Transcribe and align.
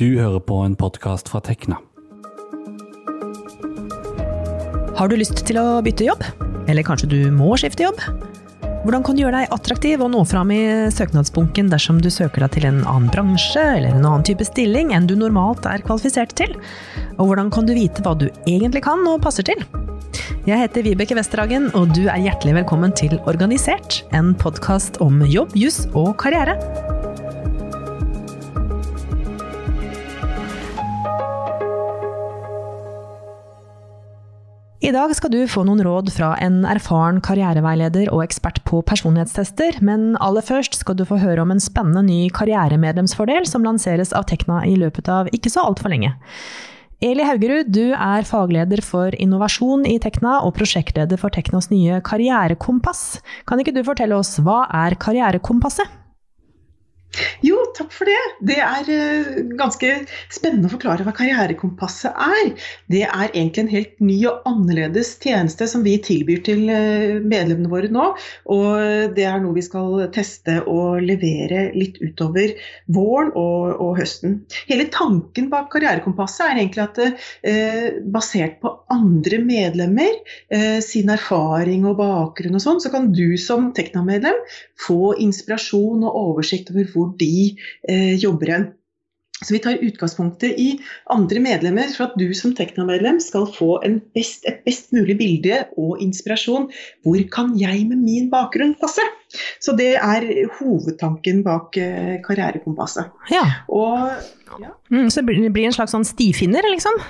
Du 0.00 0.14
hører 0.16 0.40
på 0.40 0.56
en 0.64 0.72
podkast 0.80 1.28
fra 1.28 1.42
Tekna. 1.44 1.76
Har 4.96 5.10
du 5.10 5.14
lyst 5.20 5.42
til 5.44 5.58
å 5.60 5.82
bytte 5.84 6.06
jobb? 6.06 6.22
Eller 6.72 6.86
kanskje 6.88 7.10
du 7.10 7.18
må 7.36 7.50
skifte 7.60 7.84
jobb? 7.84 8.00
Hvordan 8.86 9.04
kan 9.04 9.18
du 9.18 9.20
gjøre 9.20 9.42
deg 9.42 9.52
attraktiv 9.52 10.00
og 10.00 10.08
nå 10.14 10.22
fram 10.24 10.54
i 10.56 10.62
søknadsbunken 10.96 11.68
dersom 11.68 11.98
du 12.00 12.08
søker 12.08 12.46
deg 12.46 12.54
til 12.54 12.70
en 12.70 12.78
annen 12.80 13.10
bransje 13.12 13.60
eller 13.60 13.92
en 13.92 14.06
annen 14.06 14.24
type 14.24 14.46
stilling 14.48 14.94
enn 14.96 15.04
du 15.10 15.12
normalt 15.20 15.68
er 15.68 15.84
kvalifisert 15.84 16.32
til? 16.40 16.56
Og 17.18 17.28
hvordan 17.28 17.52
kan 17.52 17.68
du 17.68 17.76
vite 17.76 18.00
hva 18.00 18.14
du 18.16 18.30
egentlig 18.48 18.86
kan 18.88 19.04
og 19.04 19.20
passer 19.26 19.44
til? 19.50 19.60
Jeg 20.48 20.62
heter 20.62 20.86
Vibeke 20.86 21.18
Westerhagen, 21.18 21.68
og 21.76 21.92
du 21.92 22.06
er 22.06 22.24
hjertelig 22.24 22.56
velkommen 22.62 22.96
til 22.96 23.18
Organisert, 23.28 24.00
en 24.16 24.32
podkast 24.32 24.96
om 25.04 25.20
jobb, 25.28 25.52
juss 25.60 25.82
og 25.92 26.14
karriere. 26.24 26.56
I 34.90 34.94
dag 34.96 35.12
skal 35.14 35.30
du 35.30 35.44
få 35.46 35.62
noen 35.62 35.84
råd 35.86 36.08
fra 36.10 36.32
en 36.42 36.64
erfaren 36.66 37.20
karriereveileder 37.22 38.08
og 38.10 38.24
ekspert 38.24 38.56
på 38.66 38.80
personlighetstester, 38.82 39.76
men 39.86 40.16
aller 40.18 40.42
først 40.42 40.74
skal 40.80 40.96
du 40.98 41.04
få 41.06 41.20
høre 41.20 41.44
om 41.44 41.52
en 41.54 41.62
spennende 41.62 42.02
ny 42.08 42.24
karrieremedlemsfordel 42.34 43.46
som 43.46 43.62
lanseres 43.62 44.10
av 44.18 44.26
Tekna 44.26 44.64
i 44.66 44.74
løpet 44.80 45.06
av 45.14 45.30
ikke 45.36 45.52
så 45.54 45.62
altfor 45.68 45.94
lenge. 45.94 46.10
Eli 47.06 47.22
Haugerud, 47.22 47.70
du 47.70 47.92
er 47.94 48.26
fagleder 48.26 48.82
for 48.82 49.14
innovasjon 49.14 49.86
i 49.86 50.00
Tekna 50.02 50.40
og 50.42 50.56
prosjektleder 50.58 51.22
for 51.22 51.30
Teknas 51.38 51.70
nye 51.70 52.02
karrierekompass. 52.10 53.20
Kan 53.46 53.62
ikke 53.62 53.76
du 53.78 53.84
fortelle 53.86 54.18
oss 54.18 54.40
hva 54.42 54.64
er 54.74 54.98
Karrierekompasset? 54.98 55.86
Jo, 57.42 57.56
takk 57.74 57.90
for 57.94 58.08
det. 58.08 58.18
Det 58.46 58.56
er 58.62 58.86
uh, 58.86 59.38
ganske 59.58 59.88
spennende 60.32 60.68
å 60.68 60.74
forklare 60.74 61.04
hva 61.06 61.14
Karrierekompasset 61.16 62.14
er. 62.14 62.52
Det 62.92 63.02
er 63.06 63.32
egentlig 63.32 63.64
en 63.64 63.72
helt 63.72 63.96
ny 64.04 64.18
og 64.30 64.46
annerledes 64.48 65.16
tjeneste 65.22 65.66
som 65.70 65.82
vi 65.86 65.96
tilbyr 66.04 66.42
til 66.46 66.62
uh, 66.70 67.18
medlemmene 67.18 67.70
våre 67.72 67.90
nå. 67.90 68.06
Og 68.54 69.16
det 69.16 69.26
er 69.26 69.40
noe 69.42 69.56
vi 69.56 69.64
skal 69.66 70.06
teste 70.14 70.60
og 70.70 71.00
levere 71.02 71.68
litt 71.74 71.98
utover 72.02 72.54
våren 72.94 73.32
og, 73.34 73.74
og 73.82 73.98
høsten. 73.98 74.40
Hele 74.70 74.86
tanken 74.94 75.50
bak 75.50 75.70
Karrierekompasset 75.74 76.46
er 76.46 76.60
egentlig 76.60 76.84
at 76.84 76.98
eh, 77.02 77.98
basert 78.10 78.58
på 78.62 78.72
andre 78.90 79.38
medlemmer, 79.42 80.18
sin 80.84 81.10
erfaring 81.12 81.84
og 81.88 81.98
bakgrunn 82.00 82.56
og 82.58 82.62
sånn, 82.62 82.80
så 82.82 82.90
kan 82.92 83.10
du 83.14 83.36
som 83.40 83.70
Tekna-medlem 83.76 84.36
få 84.80 85.14
inspirasjon 85.22 86.04
og 86.06 86.16
oversikt 86.20 86.72
over 86.72 86.88
hvor 86.92 86.99
hvor 87.00 87.16
de 87.20 87.56
eh, 87.88 88.14
jobber. 88.20 88.70
Så 89.40 89.54
Vi 89.54 89.58
tar 89.64 89.80
utgangspunktet 89.80 90.58
i 90.60 90.74
andre 91.08 91.40
medlemmer 91.40 91.88
for 91.94 92.10
at 92.10 92.16
du 92.20 92.26
som 92.36 92.52
Tekna-medlem 92.56 93.22
skal 93.24 93.46
få 93.54 93.78
best, 94.12 94.44
et 94.44 94.60
best 94.66 94.92
mulig 94.92 95.16
bilde 95.16 95.62
og 95.80 96.02
inspirasjon. 96.04 96.68
Hvor 97.06 97.22
kan 97.32 97.54
jeg 97.56 97.86
med 97.88 98.02
min 98.04 98.28
bakgrunn 98.32 98.74
passe? 98.80 99.04
Så 99.62 99.72
det 99.78 99.94
er 99.96 100.28
hovedtanken 100.58 101.40
bak 101.46 101.80
eh, 101.80 102.18
Karrierekompasset. 102.26 103.08
Ja. 103.32 103.46
Og, 103.72 104.12
ja. 104.60 104.74
Mm, 104.92 105.08
så 105.08 105.24
det 105.24 105.40
blir 105.54 105.70
en 105.70 105.78
slags 105.78 105.96
sånn 105.96 106.04
stifinner, 106.04 106.66
liksom? 106.74 107.00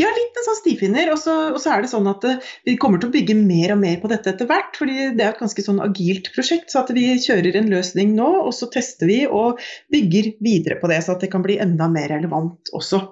Ja, 0.00 0.08
litt 0.16 0.36
en 0.38 0.46
sånn 0.46 0.58
stifinner. 0.58 1.10
Og 1.14 1.20
så, 1.20 1.34
og 1.54 1.60
så, 1.62 1.74
er 1.74 1.84
det 1.84 1.92
sånn 1.92 2.08
at 2.10 2.24
uh, 2.26 2.50
vi 2.68 2.76
kommer 2.80 3.00
til 3.00 3.10
å 3.10 3.14
bygge 3.14 3.36
mer 3.38 3.74
og 3.74 3.80
mer 3.82 4.00
på 4.02 4.10
dette 4.12 4.32
etter 4.32 4.48
hvert. 4.50 4.74
fordi 4.78 5.10
det 5.16 5.24
er 5.24 5.32
et 5.32 5.42
ganske 5.42 5.64
sånn 5.66 5.82
agilt 5.84 6.32
prosjekt. 6.34 6.72
Så 6.72 6.82
at 6.84 6.92
vi 6.96 7.06
kjører 7.20 7.60
en 7.60 7.70
løsning 7.72 8.14
nå, 8.18 8.30
og 8.46 8.54
så 8.56 8.70
tester 8.72 9.10
vi 9.10 9.22
og 9.26 9.60
bygger 9.92 10.34
videre 10.44 10.80
på 10.80 10.90
det. 10.92 11.02
Så 11.04 11.16
at 11.16 11.24
det 11.24 11.32
kan 11.32 11.44
bli 11.46 11.60
enda 11.62 11.90
mer 11.92 12.10
relevant 12.12 12.72
også. 12.76 13.04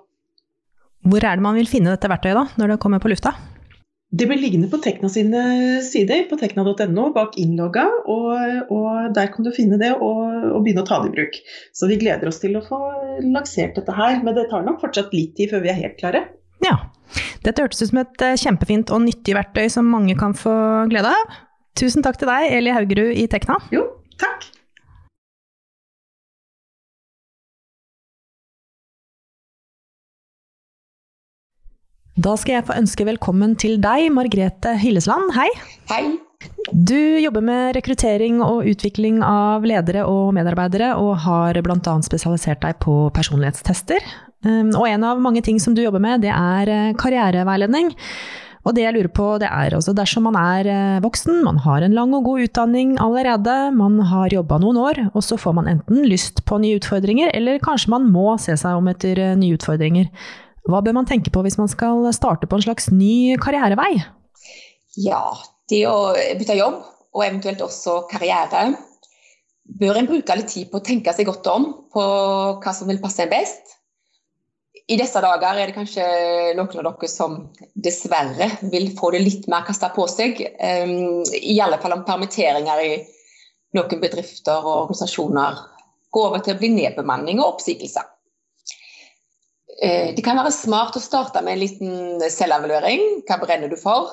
Hvor 1.09 1.25
er 1.25 1.39
det 1.39 1.45
man 1.45 1.57
vil 1.57 1.71
finne 1.71 1.95
dette 1.95 2.11
verktøyet 2.11 2.37
da, 2.37 2.49
når 2.61 2.75
det 2.75 2.83
kommer 2.83 3.01
på 3.03 3.13
lufta? 3.13 3.37
Det 4.09 4.25
blir 4.25 4.41
liggende 4.41 4.71
på 4.73 4.79
Tekna 4.81 5.09
sine 5.13 5.41
sider, 5.85 6.23
på 6.31 6.39
tekna.no, 6.41 7.11
bak 7.13 7.35
innlogga. 7.37 7.85
Og, 8.09 8.31
og, 8.73 9.11
der 9.17 9.29
kan 9.35 9.45
du 9.45 9.53
finne 9.53 9.77
det 9.81 9.93
og, 9.99 10.23
og, 10.55 10.63
begynne 10.65 10.85
å 10.85 10.89
ta 10.89 11.03
det 11.03 11.11
i 11.11 11.17
bruk. 11.19 11.37
Så 11.77 11.91
vi 11.91 12.01
gleder 12.01 12.31
oss 12.31 12.41
til 12.41 12.57
å 12.57 12.65
få 12.65 12.81
lansert 13.27 13.77
dette 13.77 13.93
her. 13.93 14.23
Men 14.25 14.39
det 14.39 14.49
tar 14.49 14.65
nok 14.65 14.81
fortsatt 14.81 15.13
litt 15.13 15.37
tid 15.37 15.53
før 15.53 15.67
vi 15.67 15.73
er 15.75 15.81
helt 15.83 16.01
klare. 16.01 16.25
Ja. 16.65 16.77
Dette 17.45 17.65
hørtes 17.65 17.83
ut 17.83 17.93
som 17.93 18.03
et 18.03 18.25
eh, 18.25 18.37
kjempefint 18.41 18.93
og 18.93 19.05
nyttig 19.07 19.37
verktøy 19.39 19.69
som 19.73 19.89
mange 19.89 20.17
kan 20.19 20.37
få 20.37 20.53
glede 20.91 21.13
av. 21.15 21.41
Tusen 21.79 22.05
takk 22.05 22.19
til 22.21 22.31
deg, 22.31 22.51
Eli 22.59 22.75
Haugerud 22.75 23.15
i 23.15 23.27
Tekna. 23.31 23.59
Jo, 23.73 23.87
takk. 24.21 24.49
Da 32.19 32.33
skal 32.35 32.57
jeg 32.57 32.67
få 32.67 32.75
ønske 32.81 33.05
velkommen 33.07 33.53
til 33.63 33.77
deg, 33.79 34.09
Margrethe 34.11 34.73
Hillesland. 34.81 35.31
Hei. 35.37 35.47
Hei. 35.87 36.03
Du 36.75 36.99
jobber 37.23 37.45
med 37.47 37.77
rekruttering 37.77 38.41
og 38.43 38.67
utvikling 38.67 39.21
av 39.23 39.63
ledere 39.67 40.03
og 40.11 40.33
medarbeidere, 40.35 40.97
og 40.99 41.15
har 41.23 41.61
bl.a. 41.63 41.95
spesialisert 42.03 42.65
deg 42.65 42.81
på 42.83 42.97
personlighetstester. 43.15 44.03
Um, 44.47 44.71
og 44.79 44.87
en 44.87 45.07
av 45.07 45.23
mange 45.23 45.43
ting 45.43 45.59
som 45.63 45.75
du 45.75 45.83
jobber 45.83 46.03
med, 46.03 46.23
det 46.23 46.31
er 46.31 46.71
eh, 46.71 46.93
karriereveiledning. 46.99 47.91
Og 48.67 48.75
det 48.77 48.83
jeg 48.85 48.95
lurer 48.97 49.11
på, 49.15 49.27
det 49.41 49.49
er 49.49 49.75
også 49.77 49.95
dersom 49.97 50.27
man 50.29 50.37
er 50.37 50.69
eh, 50.69 50.99
voksen, 51.01 51.41
man 51.47 51.61
har 51.65 51.85
en 51.85 51.95
lang 51.97 52.13
og 52.17 52.27
god 52.27 52.45
utdanning 52.45 52.97
allerede, 53.01 53.55
man 53.77 53.97
har 54.11 54.35
jobba 54.35 54.59
noen 54.61 54.81
år, 54.83 55.01
og 55.15 55.25
så 55.25 55.39
får 55.41 55.55
man 55.57 55.71
enten 55.71 56.03
lyst 56.05 56.43
på 56.49 56.59
nye 56.61 56.81
utfordringer, 56.81 57.33
eller 57.39 57.63
kanskje 57.65 57.95
man 57.95 58.11
må 58.13 58.35
se 58.43 58.57
seg 58.61 58.77
om 58.77 58.91
etter 58.93 59.23
eh, 59.23 59.39
nye 59.41 59.57
utfordringer. 59.57 60.11
Hva 60.69 60.83
bør 60.85 60.99
man 60.99 61.09
tenke 61.09 61.33
på 61.33 61.41
hvis 61.47 61.57
man 61.57 61.71
skal 61.73 62.05
starte 62.13 62.51
på 62.51 62.59
en 62.59 62.67
slags 62.67 62.91
ny 62.93 63.39
karrierevei? 63.41 63.95
Ja, 65.01 65.23
det 65.71 65.87
å 65.89 66.13
bytte 66.37 66.59
jobb, 66.59 66.83
og 67.17 67.25
eventuelt 67.25 67.65
også 67.65 68.03
karriere, 68.11 68.75
bør 69.81 70.01
en 70.01 70.11
bruke 70.11 70.37
litt 70.37 70.53
tid 70.53 70.69
på 70.69 70.83
å 70.83 70.85
tenke 70.85 71.15
seg 71.17 71.29
godt 71.29 71.49
om 71.53 71.71
på 71.95 72.05
hva 72.61 72.77
som 72.77 72.89
vil 72.91 73.01
passe 73.01 73.25
en 73.25 73.33
best 73.33 73.78
i 74.89 74.97
disse 74.97 75.21
dager 75.21 75.59
er 75.61 75.69
det 75.69 75.77
kanskje 75.77 76.05
noen 76.57 76.79
av 76.81 76.87
dere 76.87 77.09
som 77.13 77.35
dessverre 77.77 78.49
vil 78.73 78.89
få 78.97 79.11
det 79.13 79.21
litt 79.21 79.49
mer 79.53 79.67
kasta 79.67 79.91
på 79.93 80.07
seg. 80.09 80.41
Um, 80.57 81.27
I 81.29 81.59
alle 81.61 81.77
fall 81.83 81.93
om 81.99 82.07
permitteringer 82.09 82.81
i 82.87 82.95
noen 83.77 84.01
bedrifter 84.01 84.63
og 84.63 84.87
organisasjoner 84.87 85.61
går 86.17 86.31
over 86.31 86.41
til 86.45 86.57
å 86.57 86.61
bli 86.63 86.73
nedbemanning 86.79 87.43
og 87.43 87.59
oppsigelser. 87.59 88.09
Uh, 89.77 90.17
det 90.17 90.25
kan 90.25 90.41
være 90.41 90.57
smart 90.57 90.97
å 90.97 91.05
starte 91.05 91.45
med 91.45 91.59
en 91.59 91.63
liten 91.67 92.27
selvevaluering. 92.33 93.21
Hva 93.29 93.41
brenner 93.45 93.69
du 93.69 93.77
for? 93.77 94.09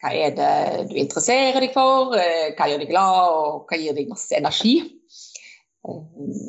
Hva 0.00 0.16
er 0.16 0.32
det 0.40 0.88
du 0.88 0.96
interesserer 1.04 1.60
deg 1.60 1.76
for? 1.76 2.16
Uh, 2.16 2.48
hva 2.56 2.72
gjør 2.72 2.80
deg 2.80 2.94
glad, 2.96 3.28
og 3.28 3.68
hva 3.68 3.76
gir 3.76 4.00
deg 4.00 4.08
masse 4.08 4.32
energi? 4.40 4.78
Uh, 5.84 6.00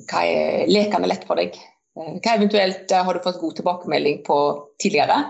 hva 0.08 0.24
er 0.24 0.70
lekende 0.72 1.12
lett 1.12 1.28
for 1.28 1.44
deg? 1.44 1.60
Eh, 1.96 2.16
hva 2.20 2.36
eventuelt 2.36 2.92
eh, 2.92 3.04
har 3.08 3.16
du 3.16 3.24
fått 3.24 3.42
god 3.42 3.60
tilbakemelding 3.60 4.22
på 4.28 4.38
tidligere? 4.84 5.22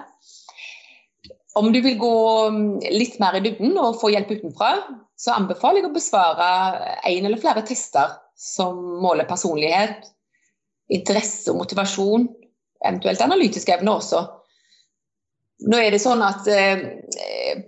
Om 1.56 1.72
du 1.72 1.80
vil 1.82 1.98
gå 2.00 2.16
mm, 2.52 2.70
litt 2.98 3.20
mer 3.22 3.38
i 3.38 3.44
dybden 3.46 3.78
og 3.80 4.00
få 4.02 4.12
hjelp 4.12 4.34
utenfra, 4.34 4.72
så 5.16 5.38
anbefaler 5.38 5.84
jeg 5.84 5.90
å 5.90 5.96
besvare 5.96 6.48
en 7.08 7.28
eller 7.30 7.40
flere 7.40 7.64
tester 7.68 8.18
som 8.36 8.80
måler 9.00 9.30
personlighet, 9.30 10.10
interesse 10.92 11.54
og 11.54 11.62
motivasjon, 11.62 12.28
eventuelt 12.84 13.24
analytiske 13.24 13.78
evner 13.78 14.02
også. 14.02 14.26
Nå 15.72 15.80
er 15.80 15.94
det 15.96 16.02
sånn 16.04 16.20
at 16.20 16.50
eh, 16.52 16.82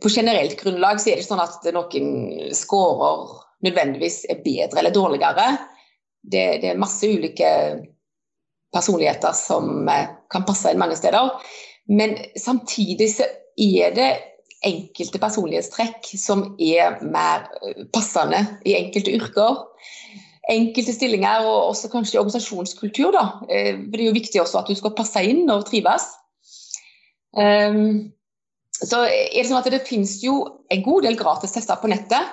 På 0.04 0.10
generelt 0.12 0.58
grunnlag 0.60 1.00
så 1.00 1.08
er 1.08 1.16
det 1.16 1.24
ikke 1.24 1.30
sånn 1.30 1.46
at 1.46 1.68
noen 1.72 2.10
scorer 2.52 3.30
nødvendigvis 3.64 4.26
er 4.28 4.42
bedre 4.44 4.82
eller 4.82 4.94
dårligere. 4.94 5.46
Det, 6.20 6.44
det 6.62 6.74
er 6.74 6.82
masse 6.82 7.08
ulike 7.08 7.48
personligheter 8.76 9.36
som 9.38 9.88
eh, 9.90 10.10
kan 10.32 10.46
passe 10.48 10.72
inn 10.72 10.82
mange 10.82 10.98
steder. 11.00 11.32
Men 11.88 12.18
samtidig 12.40 13.12
så 13.16 13.28
er 13.58 13.94
det 13.96 14.10
enkelte 14.66 15.22
personlighetstrekk 15.22 16.10
som 16.18 16.44
er 16.60 17.00
mer 17.06 17.48
eh, 17.62 17.86
passende 17.94 18.44
i 18.68 18.76
enkelte 18.80 19.14
yrker. 19.18 19.64
Enkelte 20.48 20.96
stillinger 20.96 21.46
og 21.46 21.74
også 21.74 21.92
kanskje 21.92 22.22
organisasjonskultur. 22.22 23.12
Da. 23.16 23.26
Eh, 23.50 23.74
det 23.88 24.02
er 24.02 24.10
jo 24.10 24.18
viktig 24.18 24.42
også 24.44 24.62
at 24.62 24.72
du 24.72 24.78
skal 24.80 24.96
passe 24.98 25.24
inn 25.24 25.46
og 25.54 25.68
trives. 25.70 26.10
Um, 27.38 28.14
så 28.78 29.04
er 29.06 29.34
Det 29.34 29.48
sånn 29.50 29.60
at 29.60 29.70
det 29.74 29.86
finnes 29.86 30.16
jo 30.24 30.40
en 30.74 30.84
god 30.86 31.06
del 31.06 31.18
gratis 31.20 31.54
tester 31.54 31.78
på 31.82 31.90
nettet, 31.92 32.30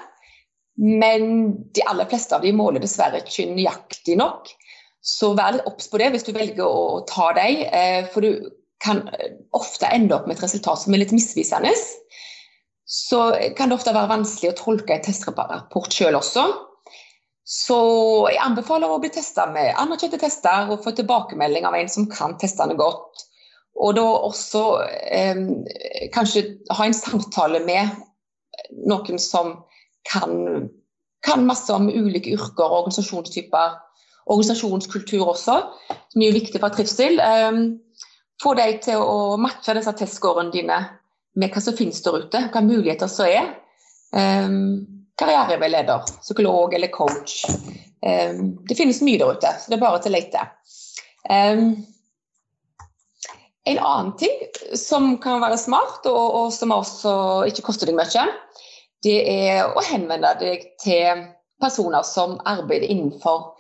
men 0.81 1.55
de 1.77 1.85
aller 1.89 2.09
fleste 2.11 2.37
av 2.37 2.45
de 2.45 2.53
måler 2.57 2.83
dessverre 2.83 3.23
ikke 3.23 3.47
nøyaktig 3.53 4.17
nok. 4.21 4.49
Så 5.05 5.35
vær 5.37 5.57
litt 5.57 5.67
obs 5.69 5.91
på 5.93 6.01
det 6.01 6.11
hvis 6.15 6.25
du 6.27 6.33
velger 6.33 6.65
å 6.65 7.03
ta 7.09 7.33
deg, 7.37 7.67
eh, 7.69 8.07
for 8.13 8.25
du 8.25 8.49
kan 8.85 9.03
ofte 9.57 9.89
ende 9.93 10.17
opp 10.17 10.29
med 10.29 10.37
et 10.37 10.45
resultat 10.45 10.83
som 10.83 10.95
er 10.95 11.05
litt 11.05 11.13
misvisende. 11.15 11.73
Så 12.85 13.21
kan 13.57 13.71
det 13.71 13.79
ofte 13.79 13.95
være 13.97 14.13
vanskelig 14.13 14.53
å 14.53 14.59
tolke 14.59 14.97
en 14.97 15.05
testrapport 15.05 15.93
sjøl 15.93 16.19
også. 16.19 16.45
Så 17.45 17.79
jeg 18.33 18.41
anbefaler 18.41 18.89
å 18.89 19.01
bli 19.01 19.11
testa 19.13 19.45
med 19.53 19.75
anerkjente 19.81 20.21
tester 20.21 20.71
og 20.73 20.85
få 20.85 20.95
tilbakemelding 20.97 21.67
av 21.69 21.77
en 21.77 21.91
som 21.93 22.09
kan 22.09 22.37
testene 22.41 22.77
godt. 22.79 23.25
Og 23.85 23.97
da 23.99 24.05
også 24.05 24.65
eh, 25.13 25.41
kanskje 26.15 26.47
ha 26.73 26.87
en 26.87 26.97
samtale 26.97 27.61
med 27.67 27.91
noen 28.89 29.21
som 29.21 29.59
kan, 30.09 30.69
kan 31.27 31.45
masse 31.49 31.73
om 31.75 31.91
ulike 31.91 32.33
yrker 32.37 32.65
og 32.65 32.85
organisasjonstyper. 32.85 33.77
Organisasjonskultur 34.25 35.29
også, 35.35 35.57
som 36.13 36.25
er 36.25 36.37
viktig 36.37 36.61
for 36.63 36.75
trivsel. 36.75 37.21
Eh, 37.21 37.59
få 38.43 38.55
deg 38.59 38.83
til 38.85 39.01
å 39.01 39.37
matche 39.41 39.77
disse 39.77 39.95
testscorene 39.99 40.53
dine 40.55 40.79
med 41.39 41.55
hva 41.55 41.63
som 41.63 41.77
finnes 41.77 42.03
der 42.05 42.21
ute, 42.23 42.43
hvilke 42.47 42.63
muligheter 42.65 43.11
som 43.11 43.31
er. 43.31 43.51
Um, 44.15 44.85
karriereveileder, 45.19 46.07
psykolog 46.23 46.75
eller 46.75 46.93
coach. 46.95 47.43
Um, 48.05 48.55
det 48.69 48.77
finnes 48.79 49.03
mye 49.03 49.19
der 49.19 49.35
ute, 49.35 49.51
så 49.59 49.71
det 49.71 49.79
er 49.79 49.83
bare 49.83 50.03
til 50.03 50.15
å 50.15 50.19
lete. 50.19 50.45
En 53.65 53.79
annen 53.81 54.13
ting 54.21 54.35
som 54.79 55.15
kan 55.25 55.41
være 55.43 55.59
smart, 55.59 56.07
og, 56.11 56.25
og 56.39 56.53
som 56.55 56.75
også 56.75 57.15
ikke 57.51 57.65
koster 57.71 57.91
deg 57.91 57.99
mye, 57.99 58.27
det 59.05 59.19
er 59.29 59.73
å 59.73 59.83
henvende 59.85 60.35
deg 60.41 60.69
til 60.83 61.25
personer 61.63 62.05
som 62.07 62.39
arbeider 62.49 62.91
innenfor 62.93 63.55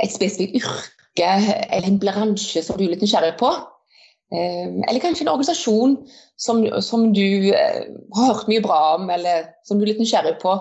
et 0.00 0.12
spesifikt 0.12 0.60
yrke 0.60 1.30
eller 1.70 1.88
en 1.88 2.00
bransje 2.00 2.62
som 2.64 2.78
du 2.78 2.86
er 2.86 2.94
litt 2.94 3.04
nysgjerrig 3.04 3.36
på. 3.40 3.50
Ehm, 4.30 4.80
eller 4.86 5.02
kanskje 5.02 5.26
en 5.26 5.32
organisasjon 5.32 5.96
som, 6.38 6.62
som 6.84 7.08
du 7.14 7.50
eh, 7.50 7.82
har 8.16 8.30
hørt 8.30 8.48
mye 8.50 8.62
bra 8.62 8.78
om, 8.96 9.10
eller 9.10 9.50
som 9.66 9.78
du 9.78 9.84
er 9.84 9.92
litt 9.92 10.02
nysgjerrig 10.02 10.36
på. 10.42 10.54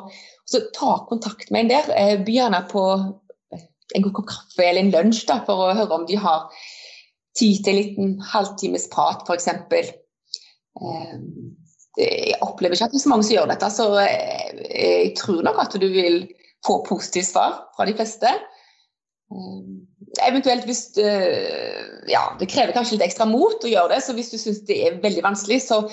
Så 0.50 0.64
ta 0.76 0.98
kontakt 1.10 1.52
med 1.54 1.68
en 1.68 1.74
der. 1.76 1.92
Eh, 1.94 2.16
By 2.26 2.40
gjerne 2.40 2.64
på 2.72 2.84
en 3.96 4.06
god 4.06 4.16
kopp 4.18 4.30
kaffe 4.30 4.66
eller 4.66 4.86
en 4.86 4.94
lunsj 4.94 5.24
da, 5.30 5.40
for 5.46 5.70
å 5.70 5.78
høre 5.78 6.02
om 6.02 6.06
de 6.10 6.18
har 6.20 6.50
tid 7.38 7.64
til 7.64 7.74
en 7.74 7.80
liten 7.80 8.12
halvtimes 8.34 8.90
prat, 8.92 9.24
f.eks. 9.30 9.48
Ehm, 10.82 11.26
jeg 12.00 12.38
opplever 12.46 12.78
ikke 12.78 12.90
at 12.90 12.94
det 12.94 13.00
er 13.02 13.06
så 13.06 13.12
mange 13.12 13.28
som 13.28 13.36
gjør 13.36 13.50
dette, 13.52 13.70
så 13.76 13.88
eh, 14.02 14.62
jeg 14.70 15.16
tror 15.20 15.44
nok 15.46 15.62
at 15.62 15.78
du 15.78 15.88
vil 15.94 16.24
få 16.66 16.82
positivt 16.88 17.30
svar 17.30 17.62
fra 17.78 17.86
de 17.88 17.96
fleste. 17.96 18.34
Ehm, 19.30 19.86
eventuelt 20.26 20.66
hvis 20.66 20.88
du, 20.96 21.04
Ja, 22.10 22.24
det 22.40 22.50
krever 22.50 22.74
kanskje 22.74 22.98
litt 22.98 23.06
ekstra 23.10 23.28
mot 23.30 23.62
å 23.64 23.70
gjøre 23.70 23.94
det, 23.94 24.02
så 24.06 24.16
hvis 24.18 24.32
du 24.34 24.40
syns 24.42 24.64
det 24.66 24.80
er 24.88 24.98
veldig 25.04 25.26
vanskelig, 25.26 25.62
så 25.68 25.84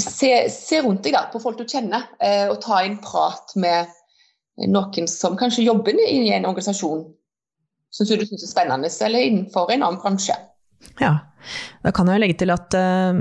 se, 0.00 0.32
se 0.52 0.80
rundt 0.84 1.04
deg 1.04 1.16
da, 1.16 1.26
på 1.32 1.40
folk 1.42 1.60
du 1.60 1.66
kjenner, 1.68 2.08
uh, 2.22 2.48
og 2.52 2.60
ta 2.64 2.80
en 2.84 2.96
prat 3.04 3.52
med 3.60 3.92
noen 4.68 5.08
som 5.10 5.36
kanskje 5.38 5.66
jobber 5.68 6.00
i 6.02 6.32
en 6.34 6.48
organisasjon 6.48 7.04
som 7.94 8.08
du 8.08 8.24
syns 8.26 8.44
er 8.44 8.50
spennende, 8.50 8.90
eller 9.04 9.28
innenfor 9.28 9.70
en 9.72 9.84
annen 9.84 10.00
bransje. 10.02 10.34
Ja, 10.98 11.12
da 11.84 11.92
kan 11.94 12.08
jeg 12.10 12.20
legge 12.20 12.36
til 12.40 12.50
at 12.52 12.74
eh, 12.76 13.18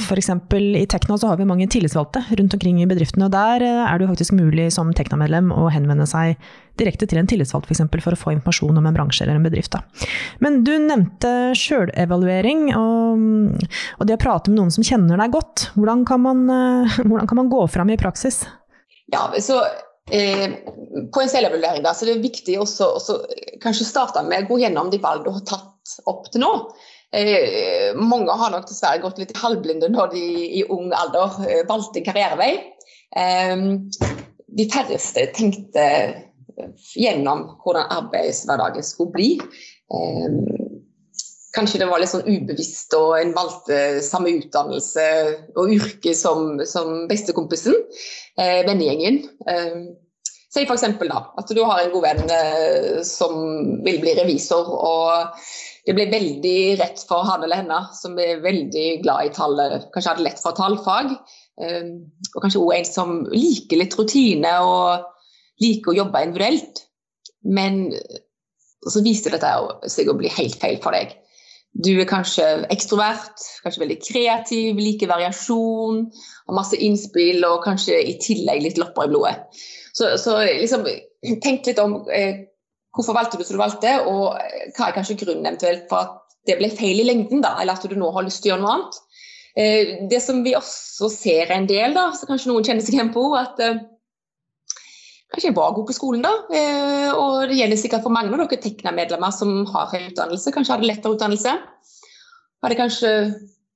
f.eks. 0.00 0.30
i 0.56 0.84
Tekna 0.90 1.16
så 1.20 1.30
har 1.30 1.38
vi 1.38 1.46
mange 1.48 1.68
tillitsvalgte 1.70 2.24
rundt 2.40 2.56
omkring 2.56 2.80
i 2.82 2.88
bedriftene. 2.88 3.28
og 3.28 3.34
Der 3.34 3.64
uh, 3.64 3.84
er 3.86 3.98
det 3.98 4.06
jo 4.06 4.12
faktisk 4.14 4.34
mulig 4.36 4.70
som 4.74 4.92
Tekna-medlem 4.96 5.52
å 5.54 5.68
henvende 5.72 6.06
seg 6.10 6.38
direkte 6.80 7.06
til 7.06 7.20
en 7.20 7.28
tillitsvalgt 7.30 7.70
f.eks. 7.70 7.84
For, 7.84 8.04
for 8.08 8.16
å 8.16 8.20
få 8.20 8.34
informasjon 8.34 8.80
om 8.80 8.88
en 8.88 8.96
bransje 8.96 9.26
eller 9.26 9.38
en 9.38 9.46
bedrift. 9.46 9.76
Da. 9.76 9.84
Men 10.44 10.62
du 10.66 10.72
nevnte 10.80 11.54
sjølevaluering 11.58 12.70
og, 12.74 13.24
og, 14.00 14.06
det 14.08 14.18
å 14.18 14.24
prate 14.24 14.50
med 14.50 14.62
noen 14.62 14.74
som 14.74 14.86
kjenner 14.86 15.20
deg 15.20 15.34
godt. 15.36 15.68
Hvordan 15.78 16.06
kan 16.08 16.24
man, 16.24 16.46
uh, 16.50 17.00
hvordan 17.06 17.30
kan 17.30 17.44
man 17.44 17.52
gå 17.52 17.66
fram 17.70 17.92
i 17.94 18.00
praksis? 18.00 18.44
Ja, 19.12 19.28
så 19.38 19.60
Eh, 19.60 19.93
på 20.04 21.20
en 21.22 21.30
selvevaluering 21.32 21.84
da, 21.84 21.94
så 21.96 22.04
det 22.04 22.18
er 22.18 22.24
viktig 22.24 22.58
også, 22.60 22.90
også 22.98 23.14
kanskje 23.62 23.86
starte 23.88 24.20
med 24.26 24.44
å 24.44 24.50
gå 24.50 24.58
gjennom 24.60 24.90
de 24.92 25.00
valg 25.00 25.24
du 25.24 25.30
har 25.32 25.46
tatt 25.48 25.94
opp 26.10 26.28
til 26.32 26.44
nå. 26.44 26.50
Eh, 27.14 27.94
mange 27.96 28.34
har 28.34 28.50
nok 28.52 28.66
dessverre 28.68 29.02
gått 29.04 29.20
litt 29.22 29.34
halvblinde 29.38 29.88
når 29.92 30.12
de 30.14 30.22
i 30.60 30.64
ung 30.72 30.90
alder 30.96 31.38
eh, 31.46 31.62
valgte 31.68 32.02
karrierevei. 32.04 32.52
Eh, 33.16 33.64
de 34.54 34.68
færreste 34.70 35.28
tenkte 35.36 35.86
gjennom 36.94 37.46
hvordan 37.62 37.90
arbeidshverdagen 37.98 38.86
skulle 38.86 39.14
bli. 39.14 39.30
Eh, 39.94 40.63
kanskje 41.54 41.80
det 41.82 41.88
var 41.90 42.02
litt 42.02 42.12
sånn 42.12 42.26
ubevisst, 42.26 42.94
og 42.98 43.16
en 43.18 43.34
valgte 43.36 43.80
samme 44.04 44.32
utdannelse 44.40 45.04
og 45.54 45.74
yrke 45.74 46.14
som, 46.18 46.58
som 46.68 47.04
bestekompisen 47.10 47.76
eh, 47.76 48.64
vennegjengen. 48.66 49.22
Eh, 49.48 49.84
Si 50.54 50.62
f.eks. 50.62 50.84
at 50.86 51.48
du 51.50 51.60
har 51.66 51.80
en 51.82 51.90
god 51.90 52.04
venn 52.04 52.28
eh, 52.30 53.00
som 53.02 53.32
vil 53.82 53.96
bli 53.98 54.12
revisor, 54.14 54.68
og 54.70 55.40
det 55.82 55.96
blir 55.96 56.12
veldig 56.12 56.58
rett 56.78 57.02
for 57.08 57.26
han 57.26 57.42
eller 57.42 57.64
henne 57.64 57.80
som 57.96 58.14
er 58.22 58.44
veldig 58.44 58.84
glad 59.02 59.26
i 59.26 59.32
tallet, 59.34 59.88
kanskje 59.90 60.12
hadde 60.12 60.26
lett 60.28 60.42
for 60.42 60.54
tallfag. 60.54 61.10
Eh, 61.58 61.90
og 62.30 62.38
kanskje 62.44 62.62
òg 62.62 62.76
en 62.76 62.86
som 62.86 63.16
liker 63.34 63.82
litt 63.82 63.98
rutine 63.98 64.54
og 64.62 65.10
liker 65.64 65.90
å 65.90 65.98
jobbe 66.04 66.22
individuelt. 66.22 66.84
Men 67.42 67.88
så 68.86 69.02
viser 69.02 69.34
dette 69.34 69.90
seg 69.90 70.06
å 70.12 70.16
bli 70.20 70.30
helt 70.38 70.60
feil 70.62 70.78
for 70.84 70.94
deg. 70.94 71.18
Du 71.74 71.90
er 71.98 72.06
kanskje 72.06 72.44
ekstrovert, 72.70 73.40
kanskje 73.64 73.82
veldig 73.82 73.96
kreativ, 74.04 74.78
liker 74.78 75.10
variasjon, 75.10 76.04
har 76.46 76.56
masse 76.56 76.78
innspill 76.78 77.42
og 77.48 77.64
kanskje 77.64 77.98
i 77.98 78.14
tillegg 78.22 78.62
litt 78.62 78.78
lopper 78.78 79.08
i 79.08 79.10
blodet. 79.10 79.64
Så, 79.94 80.12
så 80.22 80.36
liksom, 80.46 80.86
tenk 81.42 81.66
litt 81.66 81.80
om 81.82 82.00
eh, 82.14 82.44
hvorfor 82.94 83.16
valgte 83.16 83.40
du 83.40 83.44
som 83.46 83.58
du 83.58 83.62
valgte, 83.62 83.96
og 84.06 84.38
eh, 84.38 84.68
hva 84.76 84.88
er 84.88 84.96
kanskje 84.96 85.18
grunnen 85.24 85.48
eventuelt 85.50 85.88
for 85.90 86.06
at 86.06 86.20
det 86.46 86.58
ble 86.60 86.70
feil 86.74 87.00
i 87.00 87.08
lengden, 87.08 87.42
da, 87.42 87.56
eller 87.60 87.74
at 87.78 87.88
du 87.88 87.96
nå 87.98 88.10
har 88.14 88.26
lyst 88.26 88.44
til 88.44 88.52
å 88.52 88.54
gjøre 88.54 88.64
noe 88.64 88.76
annet. 88.76 89.00
Eh, 89.54 89.92
det 90.10 90.20
som 90.22 90.42
vi 90.46 90.54
også 90.58 91.10
ser 91.10 91.52
en 91.54 91.66
del, 91.70 91.94
da, 91.96 92.08
så 92.14 92.28
kanskje 92.30 92.52
noen 92.52 92.66
kjenner 92.66 92.86
seg 92.86 92.98
igjen 92.98 93.14
på, 93.14 93.26
at 93.38 93.62
eh, 93.64 93.82
jeg 95.42 95.54
var 95.56 95.72
god 95.74 95.86
på 95.88 95.96
skolen 95.96 96.22
da. 96.24 96.32
Eh, 96.54 97.10
og 97.12 97.48
det 97.50 97.58
gjelder 97.58 97.80
sikkert 97.80 98.04
for 98.04 98.14
mange 98.14 98.30
av 98.30 98.44
dere 98.44 98.60
Tekna-medlemmer 98.62 99.32
som 99.34 99.64
har 99.70 99.90
høy 99.92 100.10
utdannelse, 100.10 100.52
kanskje 100.54 100.76
hadde 100.76 100.90
lettere 100.90 101.16
utdannelse. 101.16 101.54
Hadde 102.64 102.78
kanskje 102.78 103.14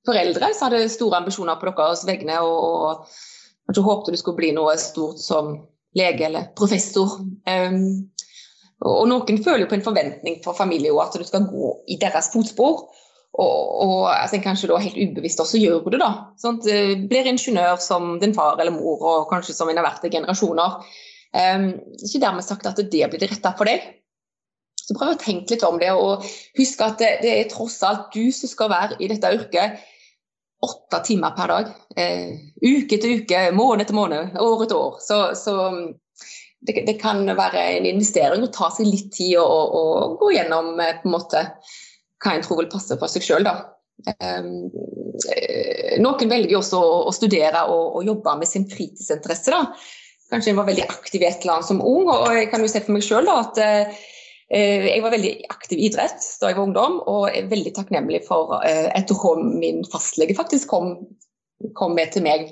foreldre 0.07 0.53
som 0.55 0.69
hadde 0.69 0.87
store 0.93 1.19
ambisjoner 1.19 1.59
på 1.59 1.69
deres 1.69 2.05
vegne 2.07 2.39
og, 2.45 2.61
og 2.63 3.17
kanskje 3.67 3.85
håpte 3.85 4.15
du 4.15 4.21
skulle 4.21 4.39
bli 4.39 4.53
noe 4.55 4.77
stort 4.81 5.19
som 5.21 5.57
lege 5.97 6.29
eller 6.29 6.49
professor. 6.57 7.19
Um, 7.49 8.09
og 8.85 9.03
noen 9.11 9.41
føler 9.43 9.65
jo 9.65 9.69
på 9.71 9.75
en 9.75 9.85
forventning 9.85 10.39
for 10.45 10.55
familie 10.55 10.95
at 11.03 11.17
du 11.19 11.25
skal 11.27 11.49
gå 11.49 11.73
i 11.91 11.99
deres 11.99 12.31
fotspor. 12.33 12.87
Og, 13.39 13.59
og 13.83 13.99
altså, 14.09 14.39
kanskje 14.43 14.71
da 14.71 14.79
helt 14.81 14.97
ubevisst 14.97 15.39
også 15.43 15.59
gjør 15.61 15.83
du 15.85 15.97
det. 15.97 16.01
da. 16.01 16.11
Sånn, 16.41 16.57
blir 17.11 17.27
ingeniør 17.29 17.77
som 17.83 18.17
din 18.21 18.33
far 18.35 18.57
eller 18.57 18.73
mor, 18.75 19.03
og 19.03 19.29
kanskje 19.29 19.55
som 19.55 19.69
en 19.69 19.79
har 19.79 19.85
vært 19.85 20.07
generasjoner. 20.11 20.79
Um, 21.29 21.71
ikke 22.01 22.23
dermed 22.23 22.45
sagt 22.45 22.65
at 22.65 22.79
det 22.79 22.89
blir 22.89 23.21
det 23.21 23.29
rette 23.29 23.53
for 23.57 23.69
deg. 23.69 23.85
Så 24.79 24.95
prøv 24.97 25.13
å 25.13 25.21
tenke 25.21 25.53
litt 25.53 25.65
om 25.67 25.77
det, 25.77 25.91
og 25.93 26.25
husk 26.57 26.81
at 26.81 26.97
det, 27.01 27.09
det, 27.21 27.33
er 27.35 27.49
tross 27.51 27.77
alt 27.85 28.09
du 28.15 28.31
som 28.33 28.49
skal 28.49 28.71
være 28.71 28.97
i 28.97 29.09
dette 29.11 29.29
yrket 29.35 29.83
åtte 30.65 30.99
timer 31.05 31.35
per 31.37 31.51
dag. 31.53 31.69
Eh, 31.95 32.31
uke 32.65 32.97
etter 32.97 33.19
uke, 33.21 33.43
måned 33.55 33.85
etter 33.85 33.95
måned, 33.95 34.39
år 34.41 34.63
etter 34.65 34.79
år. 34.79 34.97
Så, 35.03 35.19
så 35.37 35.53
det, 36.65 36.81
det, 36.87 36.97
kan 36.99 37.21
være 37.23 37.61
en 37.77 37.87
investering 37.87 38.43
å 38.43 38.51
ta 38.53 38.71
seg 38.73 38.89
litt 38.89 39.13
tid 39.15 39.37
og, 39.39 39.45
og, 39.47 39.93
og 40.01 40.17
gå 40.23 40.33
gjennom 40.35 40.73
eh, 40.81 40.97
på 40.99 41.07
en 41.07 41.15
måte 41.15 41.45
hva 42.19 42.33
en 42.33 42.43
tror 42.43 42.63
vil 42.63 42.71
passe 42.73 42.97
for 42.99 43.11
seg 43.11 43.23
sjøl. 43.23 43.47
Um, 44.19 44.67
noen 45.99 46.31
velger 46.31 46.57
også 46.59 46.79
å, 46.79 46.91
å 47.07 47.15
studere 47.15 47.65
og, 47.71 47.99
og, 47.99 48.03
jobbe 48.07 48.35
med 48.41 48.49
sin 48.49 48.67
fritidsinteresse. 48.67 49.55
da 49.55 49.63
Kanskje 50.29 50.51
jeg 50.51 50.59
var 50.59 50.69
veldig 50.69 50.85
aktiv 50.91 51.23
i 51.23 51.27
et 51.29 51.41
eller 51.41 51.57
annet 51.57 51.69
som 51.71 51.81
ung. 51.81 52.09
Og 52.11 52.29
jeg 52.37 52.49
kan 52.51 52.61
jo 52.61 52.69
se 52.69 52.83
for 52.85 52.95
meg 52.95 53.05
sjøl 53.05 53.29
at 53.33 53.57
eh, 53.63 53.99
jeg 54.49 55.01
var 55.05 55.13
veldig 55.13 55.33
aktiv 55.53 55.77
i 55.77 55.87
idrett 55.89 56.25
da 56.41 56.51
jeg 56.51 56.57
var 56.57 56.67
ungdom, 56.67 56.99
og 57.09 57.29
er 57.29 57.49
veldig 57.49 57.73
takknemlig 57.77 58.23
for 58.27 58.59
eh, 58.65 58.87
etter 58.97 59.17
at 59.17 59.43
min 59.61 59.83
fastlege 59.89 60.37
faktisk 60.37 60.71
kom, 60.71 60.95
kom, 61.77 61.93
med 61.97 62.13
til 62.13 62.25
meg. 62.25 62.49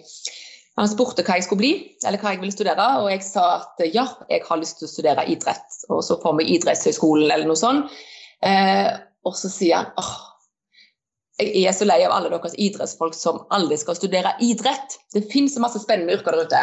Han 0.78 0.90
spurte 0.90 1.26
hva 1.26 1.40
jeg 1.40 1.48
skulle 1.48 1.64
bli, 1.64 1.74
eller 2.06 2.22
hva 2.22 2.36
jeg 2.36 2.44
ville 2.44 2.54
studere, 2.54 2.86
og 3.02 3.10
jeg 3.10 3.24
sa 3.26 3.48
at 3.56 3.82
ja, 3.90 4.06
jeg 4.30 4.46
har 4.46 4.62
lyst 4.62 4.78
til 4.78 4.86
å 4.86 4.94
studere 4.94 5.26
idrett. 5.30 5.82
Og 5.90 6.04
så 6.06 6.20
får 6.22 6.38
vi 6.38 6.52
idrettshøyskolen 6.58 7.32
eller 7.32 7.50
noe 7.50 7.58
sånt. 7.58 7.94
Eh, 8.46 8.90
og 9.26 9.34
så 9.38 9.50
sier 9.50 9.82
han 9.82 9.94
åh, 9.98 10.14
jeg 11.38 11.68
er 11.70 11.74
så 11.78 11.86
lei 11.86 12.00
av 12.06 12.16
alle 12.16 12.32
deres 12.34 12.56
idrettsfolk 12.58 13.14
som 13.14 13.44
aldri 13.54 13.78
skal 13.78 13.98
studere 13.98 14.34
idrett. 14.42 14.98
Det 15.14 15.28
finnes 15.30 15.54
så 15.54 15.62
masse 15.62 15.82
spennende 15.84 16.18
yrker 16.18 16.34
der 16.34 16.50
ute. 16.50 16.62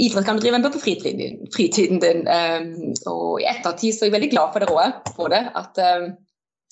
Idrett 0.00 0.26
kan 0.26 0.36
du 0.36 0.42
drive 0.42 0.58
med 0.58 0.72
på 0.74 0.82
fritiden, 0.82 1.44
fritiden 1.54 2.00
din. 2.02 2.24
Um, 2.26 2.94
og 3.10 3.42
i 3.42 3.48
ettertid 3.50 3.94
så 3.94 4.04
er 4.04 4.10
jeg 4.10 4.16
veldig 4.16 4.30
glad 4.32 4.54
for 4.54 4.62
det 4.64 4.70
rådet 4.70 5.12
For 5.16 5.32
det. 5.32 5.42
At 5.54 5.78
um, 5.78 6.08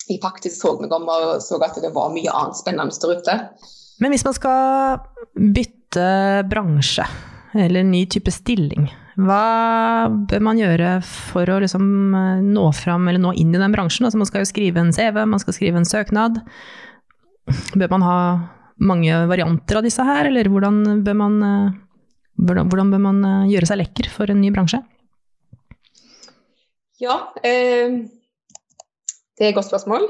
jeg 0.08 0.22
faktisk 0.22 0.58
så 0.58 0.74
meg 0.80 0.94
om 0.94 1.06
og 1.06 1.36
så 1.44 1.60
at 1.62 1.78
det 1.82 1.92
var 1.94 2.14
mye 2.14 2.32
annet 2.34 2.58
spennende 2.58 2.98
der 3.04 3.20
ute. 3.20 3.36
Men 4.02 4.14
hvis 4.14 4.24
man 4.26 4.34
skal 4.34 5.04
bytte 5.36 6.08
bransje, 6.50 7.06
eller 7.54 7.84
ny 7.84 8.06
type 8.08 8.32
stilling. 8.32 8.88
Hva 9.20 10.08
bør 10.08 10.44
man 10.44 10.60
gjøre 10.60 10.94
for 11.04 11.48
å 11.52 11.58
liksom 11.60 11.84
eh, 12.16 12.40
nå 12.46 12.64
fram, 12.76 13.08
eller 13.08 13.20
nå 13.20 13.34
inn 13.36 13.52
i 13.52 13.60
den 13.60 13.74
bransjen? 13.74 14.06
Altså 14.08 14.20
man 14.20 14.28
skal 14.28 14.44
jo 14.44 14.48
skrive 14.48 14.80
en 14.80 14.92
CV, 14.94 15.20
man 15.28 15.42
skal 15.42 15.56
skrive 15.56 15.80
en 15.80 15.88
søknad. 15.88 16.40
Bør 17.76 17.92
man 17.92 18.06
ha 18.06 18.18
mange 18.82 19.18
varianter 19.28 19.78
av 19.78 19.86
disse 19.86 20.04
her, 20.06 20.30
eller 20.30 20.48
hvordan 20.50 21.02
bør 21.04 21.18
man, 21.18 21.36
eh, 22.38 22.66
hvordan 22.68 22.90
bør 22.92 23.02
man 23.02 23.22
eh, 23.28 23.52
gjøre 23.52 23.70
seg 23.70 23.80
lekker 23.82 24.10
for 24.12 24.32
en 24.32 24.40
ny 24.42 24.52
bransje? 24.54 24.82
Ja, 27.02 27.18
eh, 27.42 28.02
det 29.38 29.46
er 29.46 29.50
et 29.52 29.58
godt 29.58 29.70
spørsmål. 29.70 30.08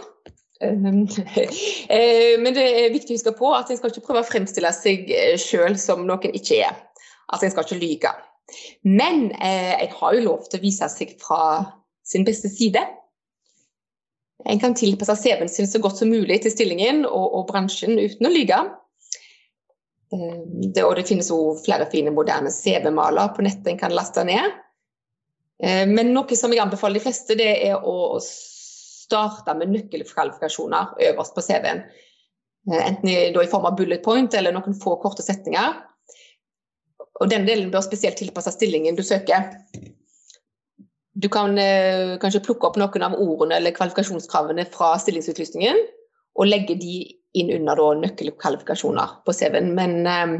Men 0.62 2.54
det 2.54 2.62
er 2.62 2.92
viktig 2.94 3.10
å 3.10 3.16
huske 3.16 3.32
på 3.34 3.48
at 3.56 3.70
en 3.72 3.78
skal 3.80 3.90
ikke 3.90 4.04
prøve 4.06 4.20
å 4.22 4.28
fremstille 4.28 4.70
seg 4.76 5.08
sjøl 5.42 5.74
som 5.80 6.04
noen 6.06 6.36
ikke 6.38 6.60
er. 6.62 6.76
Altså 7.32 7.48
en 7.48 7.54
skal 7.54 7.66
ikke 7.66 7.80
lyge. 7.80 8.12
Men 8.86 9.30
eh, 9.32 9.82
en 9.84 9.94
har 9.98 10.16
jo 10.16 10.26
lov 10.26 10.48
til 10.48 10.60
å 10.60 10.64
vise 10.64 10.88
seg 10.92 11.16
fra 11.22 11.42
sin 12.06 12.26
beste 12.28 12.50
side. 12.52 12.82
En 14.46 14.60
kan 14.60 14.74
tilpasse 14.74 15.16
CV-en 15.22 15.50
sin 15.50 15.70
så 15.70 15.80
godt 15.82 16.00
som 16.00 16.10
mulig 16.10 16.40
til 16.42 16.52
stillingen 16.54 17.04
og, 17.06 17.26
og 17.38 17.46
bransjen 17.50 17.98
uten 17.98 18.28
å 18.28 18.32
lyge. 18.32 18.58
Eh, 20.12 20.38
det, 20.74 20.84
og 20.84 20.96
det 20.98 21.06
finnes 21.08 21.30
jo 21.32 21.54
flere 21.64 21.88
fine 21.92 22.12
moderne 22.14 22.52
CV-maler 22.52 23.32
på 23.36 23.44
nettet 23.46 23.72
en 23.72 23.80
kan 23.80 23.96
laste 23.96 24.24
ned. 24.28 24.58
Eh, 25.62 25.84
men 25.88 26.12
noe 26.14 26.38
som 26.38 26.52
jeg 26.52 26.62
anbefaler 26.64 27.00
de 27.00 27.06
fleste, 27.06 27.38
det 27.38 27.50
er 27.68 27.78
å 27.78 28.18
starte 28.22 29.54
med 29.58 29.72
nøkkelkvalifikasjoner 29.74 30.96
øverst 31.10 31.36
på 31.36 31.44
CV-en. 31.44 31.84
Eh, 32.70 32.82
enten 32.82 33.08
i, 33.08 33.16
i, 33.30 33.48
form 33.50 33.66
av 33.70 33.78
bullet 33.78 34.04
point 34.04 34.34
eller 34.34 34.54
noen 34.54 34.76
få 34.78 34.96
korte 35.02 35.24
setninger. 35.24 35.80
Og 37.20 37.30
den 37.30 37.46
delen 37.46 37.70
bør 37.70 37.84
spesielt 37.84 38.18
tilpasse 38.18 38.54
stillingen 38.54 38.96
du 38.98 39.04
søker. 39.06 39.50
Du 41.12 41.28
kan 41.32 41.58
eh, 41.60 42.16
kanskje 42.22 42.42
plukke 42.46 42.68
opp 42.68 42.78
noen 42.80 43.04
av 43.04 43.18
ordene 43.20 43.58
eller 43.58 43.74
kvalifikasjonskravene 43.76 44.64
fra 44.72 44.94
stillingsutlysningen 45.02 45.82
og 46.40 46.48
legge 46.48 46.78
de 46.80 46.94
inn 47.38 47.52
under 47.58 47.78
da, 47.80 47.88
nøkkelkvalifikasjoner 48.02 49.18
på 49.26 49.34
CV-en. 49.36 49.72
Men, 49.78 49.98
eh, 50.06 50.34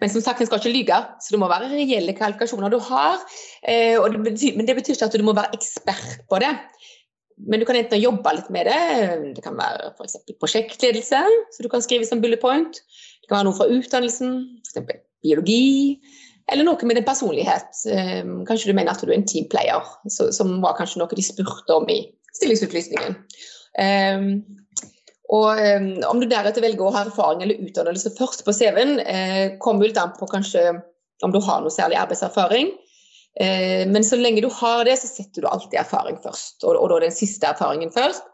men, 0.00 0.10
som 0.10 0.24
sagt, 0.24 0.40
en 0.42 0.48
skal 0.48 0.62
ikke 0.62 0.74
lyge, 0.74 0.98
så 1.22 1.34
det 1.34 1.40
må 1.42 1.50
være 1.50 1.70
reelle 1.70 2.14
kvalifikasjoner 2.18 2.72
du 2.72 2.78
har. 2.90 3.22
Eh, 3.62 3.98
det 4.14 4.24
betyr, 4.26 4.56
men 4.58 4.68
det 4.68 4.78
betyr 4.78 4.96
ikke 4.96 5.10
at 5.10 5.18
du 5.18 5.26
må 5.26 5.36
være 5.38 5.54
ekspert 5.58 6.26
på 6.30 6.42
det. 6.42 6.52
Men 7.42 7.60
du 7.60 7.66
kan 7.66 7.78
enten 7.78 8.02
jobbe 8.02 8.34
litt 8.36 8.50
med 8.54 8.68
det. 8.70 8.82
Det 9.38 9.44
kan 9.44 9.56
være 9.58 9.94
f.eks. 9.96 10.20
prosjektledelse, 10.38 11.22
så 11.54 11.64
du 11.64 11.70
kan 11.72 11.82
skrive 11.82 12.06
som 12.06 12.20
bullet 12.22 12.42
point. 12.42 12.82
Det 13.22 13.30
kan 13.30 13.40
være 13.40 13.48
noe 13.48 13.56
fra 13.56 13.70
utdannelsen, 13.70 14.36
f.eks 14.68 15.02
biologi, 15.22 16.00
eller 16.50 16.66
noe 16.66 16.88
med 16.88 16.98
din 16.98 17.06
personlighet. 17.06 17.84
Ehm, 17.90 18.42
kanskje 18.48 18.70
du 18.70 18.76
mener 18.76 18.92
at 18.92 19.02
du 19.02 19.10
er 19.10 19.18
en 19.18 19.28
teamplayer, 19.28 19.86
som 20.10 20.58
var 20.64 20.76
kanskje 20.78 21.00
noe 21.00 21.18
de 21.18 21.24
spurte 21.24 21.76
om 21.76 21.88
i 21.92 22.02
stillingsutlysningen. 22.36 23.16
Og 25.32 25.60
ehm, 25.60 25.90
om 26.08 26.20
du 26.20 26.26
deretter 26.28 26.64
velger 26.64 26.84
å 26.84 26.92
ha 26.94 27.06
erfaring 27.06 27.44
eller 27.44 27.60
utdannelse 27.64 28.12
først 28.18 28.44
på 28.44 28.54
CV-en, 28.56 28.98
eh, 29.00 29.54
kommer 29.64 29.88
litt 29.88 30.00
an 30.00 30.12
på 30.18 30.28
kanskje 30.28 30.66
om 31.24 31.32
du 31.32 31.40
har 31.40 31.62
noe 31.62 31.72
særlig 31.72 32.00
arbeidserfaring. 32.00 32.74
Men 33.32 34.04
så 34.04 34.18
lenge 34.20 34.42
du 34.44 34.50
har 34.52 34.82
det, 34.84 34.98
så 35.00 35.08
setter 35.08 35.40
du 35.40 35.46
alltid 35.48 35.78
erfaring 35.80 36.18
først, 36.20 36.66
og, 36.68 36.82
da 36.90 36.98
den 37.00 37.14
siste 37.16 37.48
erfaringen 37.48 37.88
først. 37.94 38.26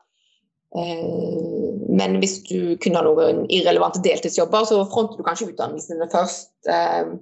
Men 1.88 2.18
hvis 2.20 2.42
du 2.46 2.76
kun 2.82 2.96
har 2.98 3.06
noen 3.06 3.46
irrelevante 3.48 4.02
deltidsjobber, 4.04 4.66
så 4.68 4.82
fronter 4.92 5.18
du 5.18 5.24
kanskje 5.26 5.48
utdannelsene 5.52 6.08
først. 6.12 6.52
Eh, 6.68 7.14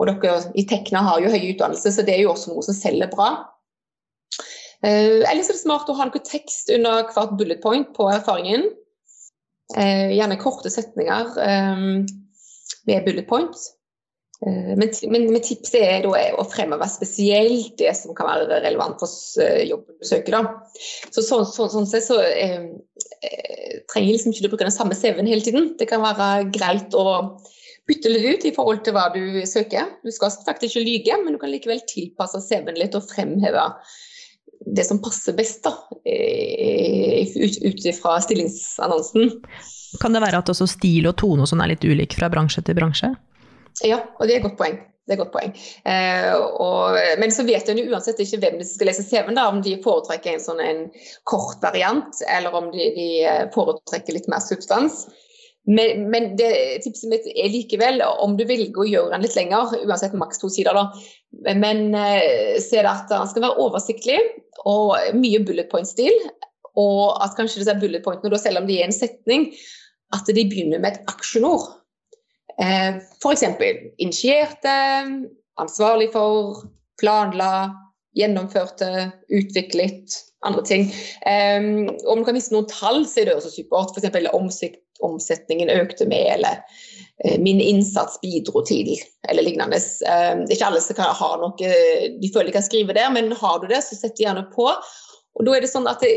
og 0.00 0.08
dere 0.08 0.36
i 0.56 0.64
Tekna 0.68 1.02
har 1.04 1.22
jo 1.22 1.32
høy 1.32 1.50
utdannelse, 1.52 1.92
så 1.92 2.04
det 2.04 2.14
er 2.14 2.22
jo 2.24 2.34
også 2.34 2.52
noe 2.52 2.64
som 2.64 2.76
selger 2.76 3.10
bra. 3.12 3.30
Eh, 4.84 5.20
ellers 5.28 5.48
er 5.48 5.56
det 5.56 5.62
smart 5.62 5.88
å 5.92 5.96
ha 5.98 6.08
noe 6.08 6.22
tekst 6.24 6.72
under 6.72 7.08
hvert 7.14 7.34
bullet 7.40 7.62
point 7.64 7.90
på 7.96 8.08
erfaringen. 8.12 8.68
Eh, 9.78 10.10
gjerne 10.16 10.40
korte 10.40 10.70
setninger 10.72 11.34
med 12.86 13.04
bullet 13.04 13.28
points. 13.28 13.68
Eh, 14.46 14.76
men, 14.76 14.88
men, 15.12 15.26
men, 15.32 15.42
tipset 15.44 15.82
er 15.82 16.04
da 16.06 16.20
å 16.40 16.46
fremheve 16.48 16.88
spesielt 16.88 17.74
det 17.80 17.92
som 17.98 18.14
kan 18.16 18.28
være 18.30 18.62
relevant 18.64 19.00
for 19.02 19.44
eh, 19.44 19.66
jobben 19.68 19.98
du 20.00 20.08
søker. 20.08 20.36
Da. 20.36 20.80
Så 21.12 21.24
sånn, 21.28 21.88
sett 21.88 22.06
så 22.06 22.20
eh, 22.24 22.70
eh, 23.20 23.80
trenger 23.92 24.14
liksom 24.14 24.32
ikke 24.32 24.46
du 24.46 24.52
bruke 24.54 24.68
den 24.68 24.76
samme 24.76 24.96
CV-en 24.96 25.28
hele 25.28 25.44
tiden. 25.44 25.74
Det 25.80 25.88
kan 25.90 26.04
være 26.04 26.48
greit 26.54 26.96
å 26.96 27.06
bytte 27.90 28.12
litt 28.12 28.28
ut 28.30 28.46
i 28.48 28.54
forhold 28.56 28.84
til 28.86 28.96
hva 28.96 29.08
du 29.12 29.42
søker. 29.48 29.92
Du 30.06 30.12
skal 30.14 30.32
faktisk 30.46 30.78
ikke 30.78 30.86
lyge, 30.86 31.20
men 31.20 31.36
du 31.36 31.42
kan 31.42 31.52
likevel 31.52 31.82
tilpasse 31.90 32.40
CV-en 32.46 32.80
litt 32.80 32.96
og 32.96 33.08
fremheve 33.10 33.66
det 34.66 34.84
som 34.84 35.00
passer 35.02 35.32
best 35.36 35.64
da, 35.64 35.72
ut 36.04 37.86
ifra 37.86 38.20
stillingsannonsen. 38.20 39.30
Kan 40.00 40.14
det 40.14 40.22
være 40.22 40.42
at 40.42 40.52
også 40.52 40.68
stil 40.70 41.08
og 41.10 41.16
tone 41.18 41.44
og 41.44 41.50
sånn 41.50 41.62
er 41.64 41.72
litt 41.72 41.86
ulik 41.86 42.14
fra 42.18 42.28
bransje 42.32 42.62
til 42.66 42.76
bransje? 42.78 43.10
Ja, 43.86 44.02
og 44.18 44.28
det 44.28 44.36
er 44.36 44.42
et 44.42 44.46
godt 44.46 44.58
poeng. 44.60 44.76
Det 45.08 45.16
er 45.16 45.16
et 45.16 45.22
godt 45.24 45.32
poeng. 45.34 45.54
Eh, 45.90 46.34
og, 46.62 46.98
men 47.18 47.32
så 47.34 47.42
vet 47.48 47.70
en 47.72 47.80
uansett 47.82 48.20
ikke 48.22 48.38
hvem 48.44 48.60
de 48.60 48.66
skal 48.68 48.90
lese 48.90 49.06
CV-en, 49.08 49.40
om 49.42 49.58
de 49.64 49.74
foretrekker 49.82 50.36
en 50.36 50.44
sånn 50.44 50.62
en 50.62 50.84
kort 51.26 51.58
variant, 51.64 52.20
eller 52.30 52.54
om 52.54 52.68
de, 52.74 52.92
de 52.94 53.08
eh, 53.24 53.48
foretrekker 53.54 54.14
litt 54.14 54.30
mer 54.30 54.44
substans. 54.44 55.08
Men, 55.70 56.06
men 56.10 56.32
det, 56.38 56.50
tipset 56.84 57.10
mitt 57.12 57.26
er 57.30 57.50
likevel, 57.52 58.00
om 58.02 58.36
du 58.38 58.42
velger 58.48 58.82
å 58.82 58.88
gjøre 58.88 59.14
den 59.14 59.24
litt 59.24 59.36
lenger, 59.38 59.74
uansett 59.86 60.16
maks 60.18 60.40
to 60.42 60.50
sider, 60.50 60.74
da, 60.74 60.88
men 61.54 61.92
eh, 61.94 62.56
se 62.62 62.80
at 62.82 63.10
den 63.12 63.28
skal 63.30 63.44
være 63.44 63.60
oversiktlig 63.62 64.18
og 64.68 64.96
mye 65.14 65.42
bullet 65.46 65.70
point-stil. 65.70 66.16
Og 66.78 67.18
at 67.22 67.36
kanskje 67.38 67.62
disse 67.62 67.76
bullet 67.82 68.02
pointene, 68.02 68.38
selv 68.38 68.62
om 68.62 68.66
de 68.68 68.78
er 68.80 68.88
en 68.88 68.94
setning, 68.94 69.50
at 70.14 70.26
de 70.26 70.46
begynner 70.46 70.82
med 70.82 70.96
et 70.96 71.12
aksjonord. 71.12 71.68
Eh, 72.58 72.98
F.eks. 73.22 73.46
initierte, 74.02 74.74
ansvarlig 75.60 76.10
for, 76.14 76.64
planla, 77.00 77.70
gjennomførte, 78.18 79.10
utviklet, 79.30 80.18
andre 80.46 80.64
ting. 80.66 80.88
Um, 81.24 81.90
om 82.08 82.20
du 82.20 82.26
kan 82.26 82.36
vise 82.36 82.52
noen 82.54 82.68
tall, 82.70 83.04
så 83.08 83.22
er 83.22 83.30
det 83.30 83.36
også 83.38 83.52
supert. 83.54 83.94
F.eks. 83.94 84.80
omsetningen 85.06 85.72
økte 85.72 86.06
med, 86.10 86.26
eller 86.36 86.60
uh, 86.60 87.38
min 87.42 87.60
innsats 87.60 88.18
bidro 88.22 88.64
til, 88.68 88.92
eller 89.28 89.46
lignende. 89.46 89.80
Um, 90.04 90.44
det 90.44 90.54
er 90.54 90.58
ikke 90.58 90.70
alle 90.70 90.84
som 90.84 90.98
kan 90.98 91.14
ha 91.20 91.30
noe 91.40 91.56
de 92.20 92.32
føler 92.32 92.50
de 92.50 92.58
kan 92.58 92.66
skrive 92.66 92.96
der, 92.96 93.10
men 93.14 93.32
har 93.36 93.60
du 93.60 93.68
det, 93.70 93.82
så 93.86 93.98
sett 93.98 94.20
gjerne 94.20 94.46
på. 94.54 94.68
Og 95.38 95.46
da 95.46 95.56
er 95.56 95.64
det 95.64 95.72
sånn 95.72 95.88
at 95.90 96.02
det, 96.04 96.14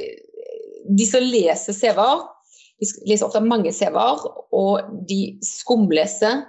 de 0.90 1.06
som 1.08 1.24
leser 1.24 1.76
CV-er, 1.76 2.26
de 2.82 2.90
leser 3.08 3.28
ofte 3.28 3.44
mange 3.44 3.72
CV-er, 3.76 4.26
og 4.56 4.90
de 5.08 5.38
skumleser 5.46 6.44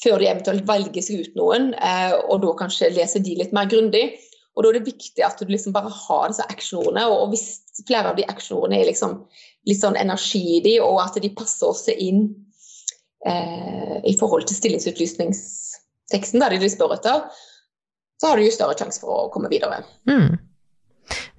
før 0.00 0.20
de 0.22 0.30
eventuelt 0.30 0.66
velger 0.68 1.04
seg 1.04 1.24
ut 1.24 1.38
noen, 1.38 1.72
eh, 1.74 2.14
og 2.30 2.40
da 2.44 2.54
kanskje 2.62 2.92
leser 2.94 3.22
de 3.24 3.36
litt 3.40 3.52
mer 3.56 3.68
grundig. 3.70 4.14
Og 4.56 4.64
da 4.64 4.70
er 4.70 4.78
det 4.78 4.88
viktig 4.88 5.24
at 5.24 5.38
du 5.38 5.50
liksom 5.50 5.74
bare 5.74 5.92
har 5.94 6.30
disse 6.30 6.46
actionordene, 6.50 7.06
og 7.08 7.30
hvis 7.32 7.46
flere 7.86 8.10
av 8.10 8.18
de 8.18 8.26
actionordene 8.28 8.80
er 8.80 8.90
liksom 8.90 9.20
litt 9.68 9.80
sånn 9.80 9.98
energi 10.00 10.42
i 10.56 10.62
de, 10.64 10.76
og 10.82 10.98
at 11.04 11.20
de 11.22 11.30
passer 11.36 11.70
også 11.70 11.94
inn 11.94 12.24
eh, 13.28 13.96
i 14.10 14.16
forhold 14.18 14.48
til 14.48 14.58
stillingsutlysningsteksten 14.58 16.42
der 16.42 16.58
de 16.58 16.72
spør 16.72 16.96
etter, 16.98 17.28
så 18.20 18.28
har 18.28 18.36
du 18.36 18.44
jo 18.44 18.52
større 18.52 18.76
sjanse 18.76 19.00
for 19.00 19.14
å 19.14 19.28
komme 19.32 19.48
videre. 19.52 19.84
Mm. 20.10 20.34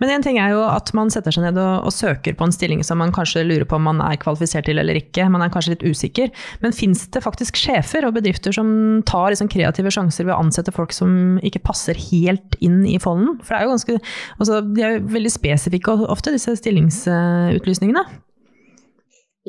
Men 0.01 0.09
en 0.11 0.23
ting 0.25 0.37
er 0.41 0.53
jo 0.55 0.61
at 0.65 0.89
man 0.97 1.11
setter 1.13 1.33
seg 1.33 1.45
ned 1.45 1.59
og, 1.61 1.87
og, 1.87 1.93
søker 1.95 2.35
på 2.37 2.47
en 2.47 2.53
stilling 2.55 2.81
som 2.85 2.99
man 3.01 3.13
kanskje 3.15 3.43
lurer 3.45 3.67
på 3.69 3.77
om 3.77 3.85
man 3.87 4.01
er 4.03 4.19
kvalifisert 4.21 4.67
til 4.67 4.81
eller 4.81 4.97
ikke. 4.99 5.27
Man 5.31 5.43
er 5.45 5.51
kanskje 5.53 5.75
litt 5.75 5.85
usikker. 5.85 6.31
Men 6.63 6.75
fins 6.75 7.05
det 7.13 7.23
faktisk 7.23 7.59
sjefer 7.59 8.07
og 8.07 8.15
bedrifter 8.17 8.55
som 8.55 8.71
tar 9.07 9.31
liksom 9.31 9.51
kreative 9.51 9.93
sjanser 9.93 10.27
ved 10.27 10.35
å 10.35 10.41
ansette 10.43 10.73
folk 10.75 10.95
som 10.95 11.37
ikke 11.45 11.63
passer 11.67 11.99
helt 12.09 12.57
inn 12.59 12.81
i 12.89 12.97
folden? 13.01 13.37
For 13.43 13.53
det 13.53 13.61
er 13.61 13.67
jo 13.67 13.75
ganske, 13.75 13.99
altså, 14.39 14.61
de 14.65 14.85
er 14.85 14.97
jo 14.97 15.05
veldig 15.15 15.33
spesifikke 15.33 15.99
ofte, 16.11 16.33
disse 16.35 16.57
stillingsutlysningene. 16.59 18.03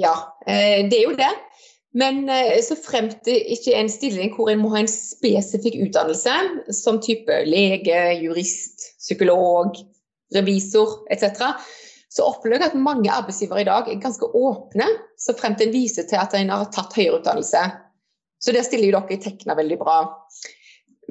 Ja, 0.00 0.14
eh, 0.46 0.84
det 0.88 1.00
er 1.00 1.08
jo 1.08 1.16
det. 1.18 1.32
Men 1.92 2.24
eh, 2.32 2.56
så 2.64 2.76
fremt 2.80 3.20
det 3.28 3.36
ikke 3.52 3.74
er 3.74 3.82
en 3.82 3.92
stilling 3.92 4.32
hvor 4.32 4.48
en 4.48 4.62
må 4.62 4.70
ha 4.72 4.80
en 4.80 4.90
spesifikk 4.90 5.76
utdannelse, 5.86 6.36
som 6.72 7.00
type 7.04 7.42
lege, 7.48 7.98
jurist, 8.22 8.86
psykolog, 9.02 9.76
revisor 10.34 11.02
etc., 11.12 11.54
så 12.12 12.26
opplever 12.28 12.60
jeg 12.60 12.74
at 12.74 12.76
mange 12.76 13.08
arbeidsgivere 13.08 13.62
i 13.62 13.68
dag 13.68 13.86
er 13.88 14.00
ganske 14.02 14.26
åpne, 14.36 14.84
så 15.16 15.32
fremt 15.38 15.62
en 15.64 15.72
viser 15.72 16.04
til 16.04 16.20
at 16.20 16.34
en 16.36 16.50
har 16.52 16.66
tatt 16.74 16.92
høyere 16.98 17.22
utdannelse. 17.22 17.62
Så 18.42 18.52
der 18.52 18.66
stiller 18.66 18.90
jo 18.90 18.98
dere 18.98 19.16
i 19.16 19.22
Tekna 19.22 19.56
veldig 19.56 19.78
bra. 19.80 19.96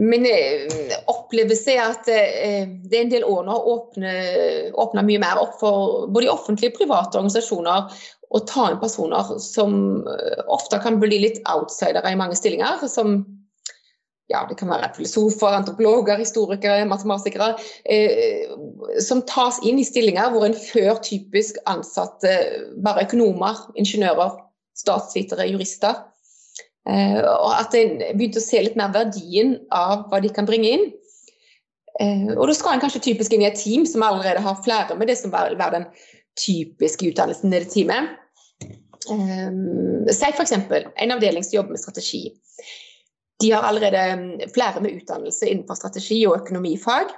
Men 0.01 0.23
opplevelse 0.25 0.99
opplever 1.11 1.57
seg 1.57 1.79
at 1.81 2.07
eh, 2.11 2.69
det 2.85 2.97
er 2.97 3.03
en 3.05 3.11
del 3.11 3.25
år 3.27 3.43
nå 3.47 3.57
åpner 3.73 5.07
mye 5.07 5.21
mer 5.21 5.41
opp 5.41 5.57
for 5.59 6.07
både 6.13 6.31
offentlige 6.31 6.71
og 6.71 6.79
private 6.79 7.19
organisasjoner 7.19 7.97
å 8.31 8.41
ta 8.47 8.69
inn 8.71 8.79
personer 8.79 9.33
som 9.43 9.75
eh, 10.07 10.41
ofte 10.47 10.79
kan 10.83 10.99
bli 11.01 11.19
litt 11.25 11.41
outsidere 11.51 12.13
i 12.13 12.19
mange 12.19 12.37
stillinger. 12.39 12.85
Som 12.91 13.23
ja, 14.31 14.45
det 14.50 14.57
kan 14.59 14.71
være 14.71 14.91
filosofer, 14.95 15.57
antropologer, 15.57 16.19
historikere, 16.21 16.85
matematikere, 16.89 17.53
eh, 17.85 18.47
som 19.03 19.23
tas 19.29 19.59
inn 19.67 19.79
i 19.81 19.88
stillinger 19.88 20.31
hvor 20.33 20.47
en 20.47 20.57
før 20.57 21.01
typisk 21.03 21.59
ansatte 21.69 22.31
bare 22.85 23.05
økonomer, 23.07 23.59
ingeniører, 23.79 24.39
statsvitere, 24.79 25.50
jurister. 25.51 26.00
Eh, 26.89 27.19
og 27.21 27.51
at 27.59 27.75
en 27.77 28.00
begynte 28.15 28.41
å 28.41 28.45
se 28.45 28.63
litt 28.63 28.79
mer 28.79 28.93
verdien 28.95 29.57
av 29.75 30.07
hva 30.09 30.21
de 30.23 30.31
kan 30.33 30.47
bringe 30.50 30.71
inn. 30.77 30.88
Eh, 32.00 32.31
og 32.38 32.47
da 32.47 32.55
skal 32.57 32.77
en 32.77 32.83
kanskje 32.83 33.03
typisk 33.11 33.35
inn 33.35 33.43
i 33.45 33.50
et 33.51 33.59
team 33.59 33.85
som 33.89 34.03
allerede 34.05 34.41
har 34.41 34.63
flere 34.65 34.97
med 34.97 35.11
det 35.11 35.19
som 35.19 35.33
vil 35.33 35.59
være 35.59 35.75
den 35.77 35.88
typiske 36.39 37.11
utdannelsen 37.11 37.51
i 37.51 37.59
det 37.59 37.69
teamet. 37.73 38.15
Eh, 39.11 39.50
si 40.13 40.31
f.eks. 40.31 40.55
en 40.55 41.15
avdeling 41.17 41.45
som 41.45 41.59
jobber 41.59 41.75
med 41.75 41.83
strategi. 41.83 42.29
De 43.41 43.51
har 43.51 43.65
allerede 43.67 44.03
mm, 44.19 44.50
flere 44.53 44.81
med 44.83 45.00
utdannelse 45.01 45.50
innenfor 45.50 45.79
strategi 45.79 46.21
og 46.29 46.41
økonomifag, 46.41 47.13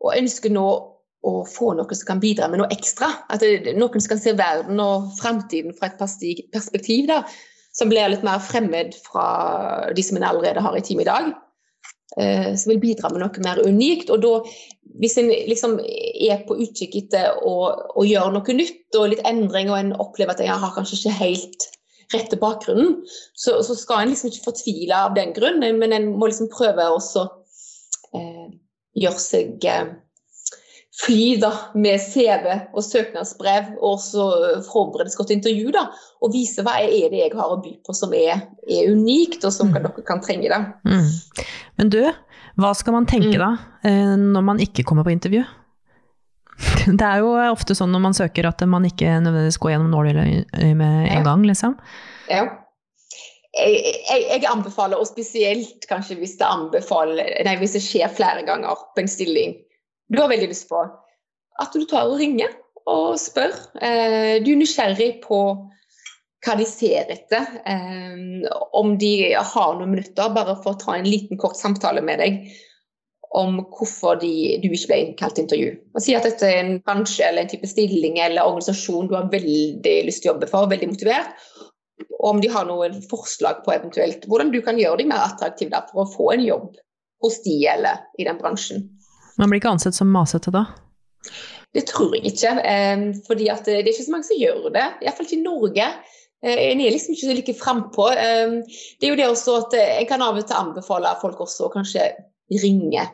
og 0.00 0.16
ønsker 0.16 0.52
nå 0.54 0.66
å 1.20 1.32
få 1.44 1.74
noe 1.76 1.96
som 1.96 2.08
kan 2.08 2.22
bidra 2.22 2.48
med 2.48 2.62
noe 2.62 2.72
ekstra. 2.72 3.10
At 3.32 3.44
noen 3.44 4.00
som 4.00 4.14
kan 4.14 4.22
se 4.22 4.32
verden 4.38 4.80
og 4.80 5.10
framtiden 5.18 5.76
fra 5.76 5.90
et 5.90 6.00
perspektiv 6.00 7.10
da, 7.10 7.22
som 7.76 7.92
blir 7.92 8.08
litt 8.10 8.24
mer 8.26 8.40
fremmed 8.42 8.96
fra 9.04 9.26
de 9.94 10.04
som 10.04 10.18
en 10.18 10.26
allerede 10.26 10.64
har 10.64 10.76
i 10.76 10.84
team 10.84 11.02
i 11.04 11.08
dag. 11.08 11.30
Eh, 12.18 12.56
som 12.58 12.72
vil 12.72 12.80
bidra 12.82 13.10
med 13.12 13.22
noe 13.22 13.44
mer 13.44 13.60
unikt. 13.62 14.10
Og 14.10 14.22
da, 14.24 14.32
hvis 15.02 15.18
en 15.20 15.30
liksom 15.30 15.78
er 15.80 16.42
på 16.48 16.58
utkikk 16.64 16.96
etter 17.04 17.36
å, 17.46 17.54
å, 17.94 18.06
gjøre 18.06 18.34
noe 18.34 18.56
nytt 18.56 18.98
og 18.98 19.12
litt 19.12 19.22
endring, 19.28 19.70
og 19.70 19.78
en 19.78 19.92
opplever 20.02 20.34
at 20.34 20.42
en 20.44 20.64
har 20.64 20.74
kanskje 20.74 20.98
ikke 20.98 21.18
helt 21.20 21.68
rette 22.14 22.38
bakgrunnen, 22.40 23.00
så, 23.34 23.60
så, 23.66 23.76
skal 23.78 24.04
en 24.04 24.12
liksom 24.12 24.30
ikke 24.30 24.48
fortvile 24.50 24.96
av 25.06 25.16
den 25.16 25.34
grunn, 25.36 25.60
men 25.62 25.94
en 25.94 26.12
må 26.18 26.30
liksom 26.30 26.50
prøve 26.52 26.88
å 26.90 27.00
eh, 28.18 28.46
gjøre 28.98 29.22
seg 29.22 29.66
eh, 29.70 29.92
fly 31.00 31.36
da, 31.40 31.50
med 31.78 32.00
CV 32.02 32.48
og 32.74 32.82
søknadsbrev, 32.84 33.76
og 33.78 34.00
så 34.02 34.26
forberede 34.66 35.12
seg 35.12 35.28
til 35.28 35.38
intervju. 35.38 35.70
da, 35.76 35.86
Og 36.20 36.34
vise 36.34 36.64
hva 36.66 36.76
er 36.82 37.12
det 37.12 37.22
jeg 37.22 37.36
har 37.38 37.54
å 37.54 37.60
by 37.62 37.76
på 37.86 37.96
som 37.96 38.12
er, 38.16 38.44
er 38.66 38.90
unikt, 38.92 39.44
og 39.44 39.54
som 39.54 39.70
mm. 39.70 39.78
dere 39.78 40.06
kan 40.06 40.22
trenge. 40.24 40.50
da. 40.50 40.60
Mm. 40.84 41.46
Men 41.80 41.94
du, 41.94 42.02
hva 42.60 42.74
skal 42.76 42.98
man 42.98 43.08
tenke 43.08 43.36
mm. 43.36 43.40
da, 43.40 43.52
eh, 43.86 44.14
når 44.20 44.46
man 44.52 44.62
ikke 44.62 44.84
kommer 44.88 45.06
på 45.06 45.14
intervju? 45.14 45.46
Det 47.00 47.06
er 47.06 47.22
jo 47.22 47.34
ofte 47.50 47.76
sånn 47.78 47.92
når 47.94 48.02
man 48.08 48.16
søker 48.16 48.48
at 48.50 48.64
man 48.68 48.86
ikke 48.88 49.18
nødvendigvis 49.20 49.60
går 49.62 49.74
gjennom 49.74 49.94
nåløyet 49.94 50.56
med 50.76 51.06
en 51.06 51.20
ja. 51.20 51.24
gang, 51.26 51.46
liksom. 51.46 51.76
Ja. 52.30 52.44
Jeg, 53.50 53.80
jeg, 53.82 54.26
jeg, 54.30 54.44
anbefaler, 54.46 55.00
og 55.00 55.08
spesielt 55.08 55.86
kanskje 55.90 56.20
hvis 56.20 56.36
det, 56.38 56.46
nei, 57.46 57.56
hvis 57.58 57.74
det 57.74 57.82
skjer 57.82 58.12
flere 58.14 58.44
ganger 58.46 58.78
på 58.94 59.02
en 59.02 59.10
stilling 59.10 59.56
du 60.10 60.18
har 60.18 60.30
veldig 60.30 60.48
lyst 60.50 60.68
på, 60.70 60.80
at 61.62 61.74
du 61.74 61.84
tar 61.86 62.08
og 62.10 62.18
ringer 62.18 62.50
og 62.90 63.18
spør. 63.20 63.52
Eh, 63.78 64.40
du 64.42 64.50
er 64.54 64.58
nysgjerrig 64.58 65.10
på 65.22 65.40
hva 66.40 66.56
de 66.58 66.66
ser 66.66 67.10
etter. 67.12 67.46
Eh, 67.68 68.48
om 68.76 68.96
de 68.98 69.12
har 69.36 69.76
noen 69.78 69.94
minutter, 69.94 70.32
bare 70.34 70.56
for 70.64 70.74
å 70.74 70.80
ta 70.80 70.96
en 70.96 71.08
liten 71.08 71.38
kort 71.40 71.58
samtale 71.60 72.02
med 72.02 72.22
deg 72.22 72.40
om 73.30 73.60
hvorfor 73.62 74.18
de, 74.18 74.58
du 74.58 74.66
ikke 74.72 74.90
ble 74.90 74.98
innkalt 75.04 75.36
til 75.38 75.44
intervju. 75.46 75.70
Og 75.94 76.02
si 76.02 76.14
at 76.18 76.26
dette 76.26 76.48
er 76.48 76.64
en 76.64 76.78
bransje 76.82 77.22
eller 77.22 77.44
en 77.44 77.50
type 77.52 77.68
stilling 77.70 78.18
eller 78.18 78.42
organisasjon 78.42 79.10
du 79.10 79.14
har 79.14 79.30
veldig 79.30 79.96
lyst 80.08 80.24
til 80.24 80.32
å 80.32 80.34
jobbe 80.34 80.48
for, 80.50 80.70
veldig 80.70 80.88
motivert. 80.90 81.36
Og 82.18 82.26
om 82.32 82.40
de 82.42 82.50
har 82.50 82.66
noen 82.66 82.98
forslag 83.10 83.62
på 83.64 83.74
eventuelt 83.74 84.26
hvordan 84.26 84.50
du 84.50 84.58
kan 84.66 84.80
gjøre 84.80 85.02
deg 85.02 85.10
mer 85.12 85.28
attraktiv 85.28 85.70
der 85.70 85.86
for 85.92 86.02
å 86.02 86.10
få 86.10 86.30
en 86.34 86.42
jobb 86.42 86.72
hos 87.22 87.38
de 87.44 87.54
eller 87.70 88.02
i 88.18 88.26
den 88.26 88.40
bransjen. 88.40 88.88
Man 89.38 89.52
blir 89.52 89.60
ikke 89.60 89.76
ansett 89.76 89.96
som 89.96 90.10
masete 90.10 90.52
da? 90.54 90.64
Det 91.76 91.84
tror 91.86 92.16
jeg 92.16 92.32
ikke. 92.32 92.56
Eh, 92.66 93.04
fordi 93.28 93.46
det 93.46 93.76
er 93.76 93.92
ikke 93.92 94.08
så 94.08 94.16
mange 94.16 94.26
som 94.26 94.40
gjør 94.40 94.72
det. 94.74 94.88
Iallfall 95.04 95.28
ikke 95.28 95.38
i 95.38 95.44
Norge. 95.44 95.86
Eh, 96.42 96.58
en 96.72 96.82
er 96.82 96.96
liksom 96.96 97.14
ikke 97.14 97.28
så 97.28 97.38
like 97.38 97.56
frampå. 97.60 98.10
Eh, 98.10 98.58
det 98.98 99.06
er 99.06 99.14
jo 99.14 99.20
det 99.20 99.30
også 99.30 99.56
at 99.60 99.78
En 99.78 100.10
kan 100.10 100.26
av 100.26 100.40
og 100.40 100.48
til 100.48 100.58
anbefale 100.58 101.14
folk 101.22 101.46
også 101.46 101.68
å 101.68 101.72
kanskje 101.76 102.10
ringe 102.58 103.06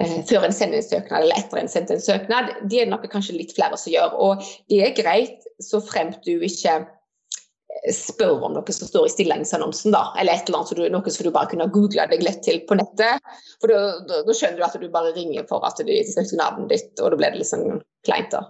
før 0.00 0.46
en 0.46 0.54
sender 0.56 0.80
en 0.80 0.86
søknad, 0.86 1.22
eller 1.22 1.38
etter 1.38 1.60
en 1.60 1.70
sendt 1.70 1.92
en 1.92 2.00
søknad. 2.00 2.50
Det 2.64 2.80
er 2.80 2.88
det 2.88 2.92
nok 2.94 3.04
kanskje 3.12 3.36
litt 3.36 3.52
flere 3.56 3.76
som 3.76 3.92
gjør. 3.92 4.16
Og 4.24 4.44
det 4.72 4.80
er 4.86 4.96
greit, 4.96 5.44
så 5.60 5.82
fremt 5.84 6.22
du 6.24 6.32
ikke 6.46 6.78
eh, 6.80 7.92
spør 7.92 8.46
om 8.48 8.56
noe 8.56 8.74
som 8.74 8.88
står 8.88 9.08
i 9.08 9.12
stillingsannonsen, 9.12 9.92
da, 9.94 10.06
eller 10.20 10.38
et 10.38 10.48
eller 10.48 10.62
annet, 10.62 10.72
så 10.72 10.78
du, 10.78 10.84
noe 10.94 11.14
som 11.14 11.28
du 11.28 11.34
bare 11.34 11.52
kunne 11.52 11.68
google 11.74 12.08
deg 12.08 12.24
lett 12.24 12.40
til 12.46 12.62
på 12.68 12.78
nettet. 12.80 13.34
For 13.60 13.72
da, 13.72 14.22
skjønner 14.32 14.62
du 14.62 14.66
at 14.68 14.80
du 14.80 14.88
bare 14.92 15.14
ringer 15.18 15.48
for 15.50 15.68
at 15.68 15.84
de 15.84 16.00
søkte 16.08 16.40
navnet 16.40 16.72
ditt, 16.72 16.92
og 17.00 17.12
da 17.12 17.20
blir 17.20 17.36
det 17.36 17.44
liksom 17.44 17.82
kleint. 18.08 18.32
da. 18.32 18.46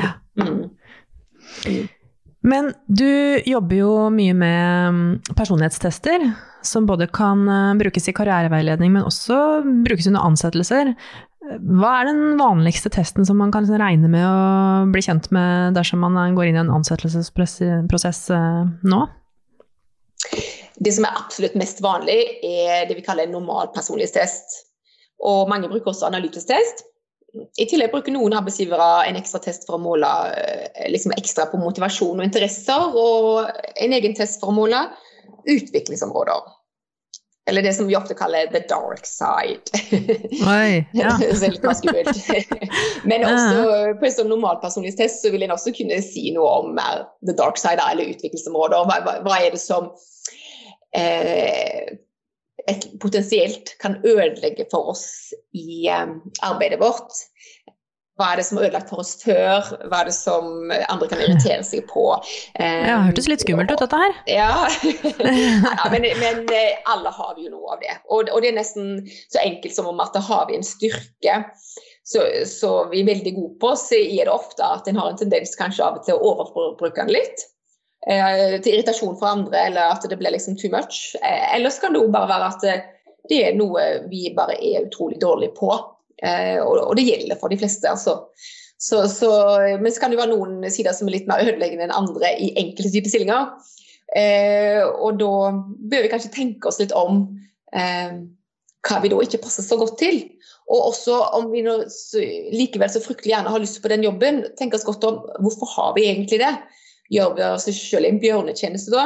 Ja. 0.00 0.14
Mm. 0.40 0.72
Men 2.44 2.72
du 2.86 3.40
jobber 3.48 3.78
jo 3.78 3.92
mye 4.12 4.34
med 4.36 4.94
mm, 4.94 5.36
personlighetstester, 5.36 6.26
som 6.64 6.86
både 6.88 7.08
kan 7.12 7.46
eh, 7.48 7.76
brukes 7.80 8.08
i 8.08 8.14
karriereveiledning, 8.16 8.92
men 8.92 9.06
også 9.08 9.38
brukes 9.86 10.08
under 10.10 10.26
ansettelser. 10.28 10.92
Hva 11.44 11.90
er 12.00 12.08
den 12.08 12.38
vanligste 12.40 12.92
testen 12.92 13.24
som 13.28 13.36
man 13.40 13.50
kan 13.52 13.64
liksom 13.64 13.80
regne 13.80 14.08
med 14.12 14.24
å 14.24 14.84
bli 14.92 15.02
kjent 15.04 15.30
med 15.34 15.76
dersom 15.76 16.00
man 16.04 16.36
går 16.36 16.50
inn 16.50 16.60
i 16.60 16.62
en 16.62 16.72
ansettelsesprosess 16.72 18.22
eh, 18.36 18.62
nå? 18.92 19.02
Det 20.84 20.92
som 20.92 21.06
er 21.08 21.16
absolutt 21.20 21.56
mest 21.56 21.80
vanlig, 21.84 22.18
er 22.44 22.88
det 22.88 22.96
vi 22.98 23.04
kaller 23.06 23.28
en 23.28 23.38
normal 23.38 23.72
personlighetstest. 23.72 24.60
Og 25.24 25.48
mange 25.48 25.70
bruker 25.70 25.92
også 25.92 26.10
analytisk 26.10 26.50
test. 26.50 26.84
I 27.34 27.66
tillegg 27.66 27.90
bruker 27.90 28.14
noen 28.14 28.36
arbeidsgivere 28.38 29.06
en 29.08 29.18
ekstra 29.18 29.40
test 29.42 29.66
for 29.66 29.78
å 29.78 29.82
måle 29.82 30.10
eh, 30.34 30.90
liksom 30.92 31.14
ekstra 31.16 31.48
på 31.50 31.58
motivasjon 31.58 32.20
og 32.20 32.26
interesser, 32.26 32.94
og 32.94 33.48
en 33.74 33.96
egen 33.96 34.14
test 34.14 34.42
for 34.42 34.52
å 34.52 34.58
måle 34.58 34.84
utviklingsområder. 35.50 36.52
Eller 37.46 37.62
det 37.62 37.74
som 37.76 37.86
vi 37.86 37.96
ofte 37.96 38.14
kaller 38.16 38.46
the 38.52 38.62
dark 38.68 39.04
side. 39.06 39.68
Oi, 40.48 40.84
ja. 40.96 41.18
så 41.36 41.50
litt 41.50 41.66
mer 41.66 41.76
skummelt. 41.76 42.62
Men 43.10 43.26
også 43.28 43.98
på 44.00 44.08
en 44.08 44.72
sånn 44.72 44.88
test 44.96 45.20
så 45.20 45.32
vil 45.34 45.44
en 45.44 45.52
også 45.52 45.74
kunne 45.76 46.00
si 46.06 46.30
noe 46.32 46.54
om 46.62 46.72
mer 46.78 47.04
the 47.26 47.36
dark 47.36 47.60
side 47.60 47.82
eller 47.84 48.14
utviklingsområder. 48.14 48.88
Hva, 48.88 48.96
hva, 49.04 49.18
hva 49.26 49.42
er 49.42 49.52
det 49.52 49.60
som 49.60 49.90
eh, 50.96 51.98
et, 52.70 52.88
potensielt 53.02 53.74
kan 53.82 53.98
ødelegge 54.04 54.66
for 54.70 54.94
oss 54.94 55.06
i 55.52 55.88
um, 55.92 56.20
arbeidet 56.42 56.80
vårt. 56.82 57.24
Hva 58.14 58.28
er 58.30 58.38
det 58.38 58.44
som 58.46 58.60
er 58.60 58.68
ødelagt 58.68 58.92
for 58.92 59.02
oss 59.02 59.16
før? 59.18 59.72
Hva 59.90 60.04
er 60.04 60.06
det 60.06 60.14
som 60.14 60.70
andre 60.70 61.08
kan 61.10 61.22
irritere 61.24 61.64
seg 61.66 61.82
på? 61.90 62.04
Um, 62.14 62.84
ja, 62.86 63.00
hørtes 63.08 63.26
litt 63.30 63.42
skummelt 63.42 63.72
ut, 63.74 63.80
dette 63.82 63.98
her. 64.04 64.14
Ja, 64.30 64.52
ja 65.80 65.88
men, 65.90 66.06
men, 66.20 66.44
eh, 66.54 66.78
alle 66.90 67.10
har 67.16 67.34
jo 67.42 67.50
noe 67.50 67.74
av 67.74 67.82
det. 67.82 67.96
Og, 68.06 68.30
og, 68.30 68.38
det 68.44 68.52
er 68.52 68.60
nesten 68.60 69.02
så 69.26 69.42
enkelt 69.42 69.74
som 69.74 69.90
om 69.90 70.04
at 70.04 70.14
da 70.14 70.22
har 70.22 70.46
vi 70.50 70.60
en 70.60 70.66
styrke 70.66 71.40
så, 72.04 72.20
så 72.46 72.70
vi 72.92 73.00
er 73.00 73.08
veldig 73.08 73.32
gode 73.34 73.54
på, 73.62 73.72
så 73.80 73.96
er 73.96 74.28
det 74.28 74.32
ofte 74.32 74.66
at 74.76 74.88
en 74.88 75.00
har 75.00 75.10
en 75.10 75.18
tendens 75.18 75.56
kanskje 75.58 75.86
av 75.86 75.98
og 75.98 76.06
til 76.06 76.18
å 76.18 76.34
overbruke 76.34 77.00
den 77.00 77.14
litt. 77.16 77.46
Eh, 78.04 78.58
til 78.60 78.74
irritasjon 78.74 79.16
for 79.16 79.30
andre, 79.30 79.62
eller 79.70 79.94
at 79.94 80.04
det 80.08 80.18
blir 80.20 80.34
liksom 80.34 80.58
too 80.60 80.68
much. 80.72 81.14
Eh, 81.22 81.54
ellers 81.56 81.78
kan 81.80 81.94
det 81.94 82.02
jo 82.02 82.12
bare 82.12 82.28
være 82.28 82.50
at 82.52 82.66
eh, 82.68 82.82
det 83.30 83.38
er 83.46 83.56
noe 83.56 83.84
vi 84.10 84.26
bare 84.36 84.58
er 84.60 84.84
utrolig 84.84 85.20
dårlige 85.22 85.56
på. 85.56 85.70
Og 86.24 86.92
det 86.96 87.04
gjelder 87.04 87.36
for 87.40 87.52
de 87.52 87.56
fleste, 87.58 87.88
altså. 87.90 88.28
Så, 88.80 89.02
så, 89.10 89.30
men 89.80 89.92
så 89.92 90.00
kan 90.00 90.12
det 90.12 90.18
være 90.20 90.30
noen 90.30 90.62
sider 90.72 90.94
som 90.96 91.08
er 91.08 91.16
litt 91.16 91.26
mer 91.28 91.42
ødeleggende 91.42 91.88
enn 91.88 91.96
andre 91.96 92.30
i 92.40 92.50
enkelte 92.60 92.92
typer 92.94 93.12
stillinger. 93.12 93.50
og 95.00 95.18
da 95.20 95.32
bør 95.90 96.04
vi 96.04 96.12
kanskje 96.12 96.32
tenke 96.36 96.70
oss 96.70 96.80
litt 96.80 96.94
om 96.96 97.26
hva 97.74 99.00
vi 99.02 99.12
da 99.12 99.20
ikke 99.24 99.42
passer 99.42 99.66
så 99.66 99.80
godt 99.80 99.98
til. 100.00 100.22
Og 100.68 100.92
også 100.92 101.18
om 101.40 101.50
vi 101.52 101.64
likevel 101.64 102.92
så 102.92 103.02
fryktelig 103.04 103.34
gjerne 103.34 103.52
har 103.52 103.64
lyst 103.64 103.82
på 103.82 103.92
den 103.92 104.06
jobben, 104.06 104.44
tenke 104.60 104.78
oss 104.78 104.86
godt 104.86 105.04
om 105.08 105.20
hvorfor 105.44 105.72
har 105.74 105.92
vi 105.98 106.08
egentlig 106.12 106.40
det 106.44 106.54
gjør 107.12 107.36
vi 107.36 107.44
oss 107.50 107.68
selv 107.74 108.08
en 108.08 108.22
bjørnetjeneste 108.22 108.94
da. 108.94 109.04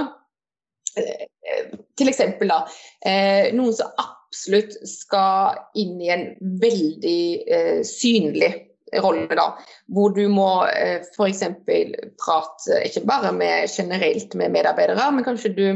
Eh, 0.98 1.26
eksempel 2.06 2.50
da, 2.50 2.62
eh, 3.06 3.50
noen 3.56 3.74
som 3.74 3.90
absolutt 3.98 4.76
skal 4.86 5.58
inn 5.78 6.00
i 6.00 6.10
en 6.12 6.24
veldig 6.62 7.22
eh, 7.48 7.80
synlig 7.86 8.52
rolle, 9.02 9.34
da, 9.36 9.50
hvor 9.92 10.14
du 10.16 10.24
må 10.32 10.66
eh, 10.68 11.02
f.eks. 11.16 11.42
prate 12.20 12.82
ikke 12.86 13.04
bare 13.08 13.32
med, 13.36 13.68
generelt 13.72 14.34
med 14.38 14.54
medarbeidere, 14.54 15.10
men 15.12 15.26
kanskje 15.26 15.54
du 15.56 15.66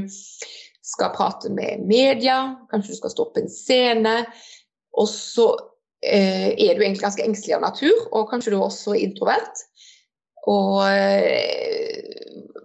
skal 0.82 1.12
prate 1.14 1.50
med 1.52 1.84
media, 1.86 2.56
kanskje 2.70 2.94
du 2.94 3.00
skal 3.00 3.12
stå 3.14 3.28
på 3.32 3.42
en 3.42 3.52
scene. 3.52 4.16
Og 4.98 5.08
så 5.08 5.52
er 6.02 6.74
du 6.74 6.82
egentlig 6.82 7.04
ganske 7.04 7.22
engstelig 7.22 7.54
av 7.56 7.62
natur, 7.62 8.08
og 8.10 8.26
kanskje 8.32 8.50
du 8.52 8.56
er 8.58 8.64
også 8.66 8.96
introvert. 8.98 9.60
Og 10.50 10.82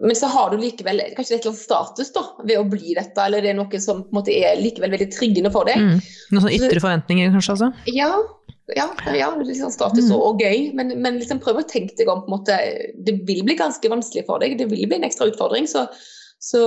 men 0.00 0.16
så 0.16 0.26
har 0.30 0.50
du 0.50 0.60
likevel 0.62 1.00
kanskje 1.16 1.36
et 1.36 1.40
eller 1.42 1.52
annet 1.52 1.64
status 1.64 2.12
da, 2.14 2.22
ved 2.46 2.60
å 2.60 2.66
bli 2.70 2.94
dette, 2.94 3.18
eller 3.24 3.42
det 3.42 3.50
er 3.52 3.56
noe 3.58 3.80
som 3.82 4.04
på 4.04 4.12
en 4.12 4.18
måte 4.20 4.34
er 4.34 4.60
likevel 4.60 4.92
veldig 4.94 5.08
tryggende 5.14 5.50
for 5.54 5.68
deg. 5.68 5.80
Mm. 5.82 5.96
Noen 6.32 6.44
sånne 6.44 6.58
ytre 6.58 6.82
forventninger 6.84 7.32
kanskje 7.34 7.56
altså? 7.56 7.70
Ja, 7.90 8.12
ja, 8.76 8.86
ja 9.16 9.30
sånn 9.32 9.74
status 9.74 10.12
og, 10.12 10.22
og 10.22 10.44
gøy, 10.44 10.70
men, 10.78 10.94
men 11.02 11.18
liksom 11.18 11.42
prøv 11.42 11.62
å 11.62 11.66
tenke 11.66 11.96
deg 11.98 12.12
om 12.12 12.22
på 12.22 12.30
en 12.30 12.36
måte, 12.36 12.60
Det 12.94 13.16
vil 13.26 13.42
bli 13.46 13.58
ganske 13.58 13.90
vanskelig 13.90 14.26
for 14.28 14.44
deg, 14.44 14.58
det 14.60 14.70
vil 14.70 14.86
bli 14.86 15.00
en 15.00 15.08
ekstra 15.08 15.30
utfordring, 15.32 15.66
så, 15.70 15.88
så 16.38 16.62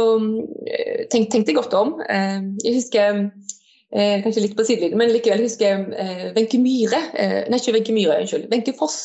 eh, 0.67 1.07
tenk, 1.13 1.31
tenk 1.31 1.47
deg 1.47 1.59
godt 1.61 1.75
om. 1.77 1.97
Eh, 2.11 2.39
jeg 2.65 2.81
husker 2.81 3.21
eh, 3.23 4.17
kanskje 4.25 4.43
litt 4.43 4.57
på 4.59 4.67
sidelinjen, 4.67 4.99
men 4.99 5.15
likevel 5.15 5.45
husker 5.47 5.69
jeg 5.69 6.33
Wenche 6.35 6.59
Myhre, 6.59 7.03
nei 7.47 7.61
ikke 7.63 7.77
Wenche 7.77 7.95
Myhre, 7.95 8.19
unnskyld, 8.25 8.49
Wenche 8.51 8.75
Foss 8.75 8.99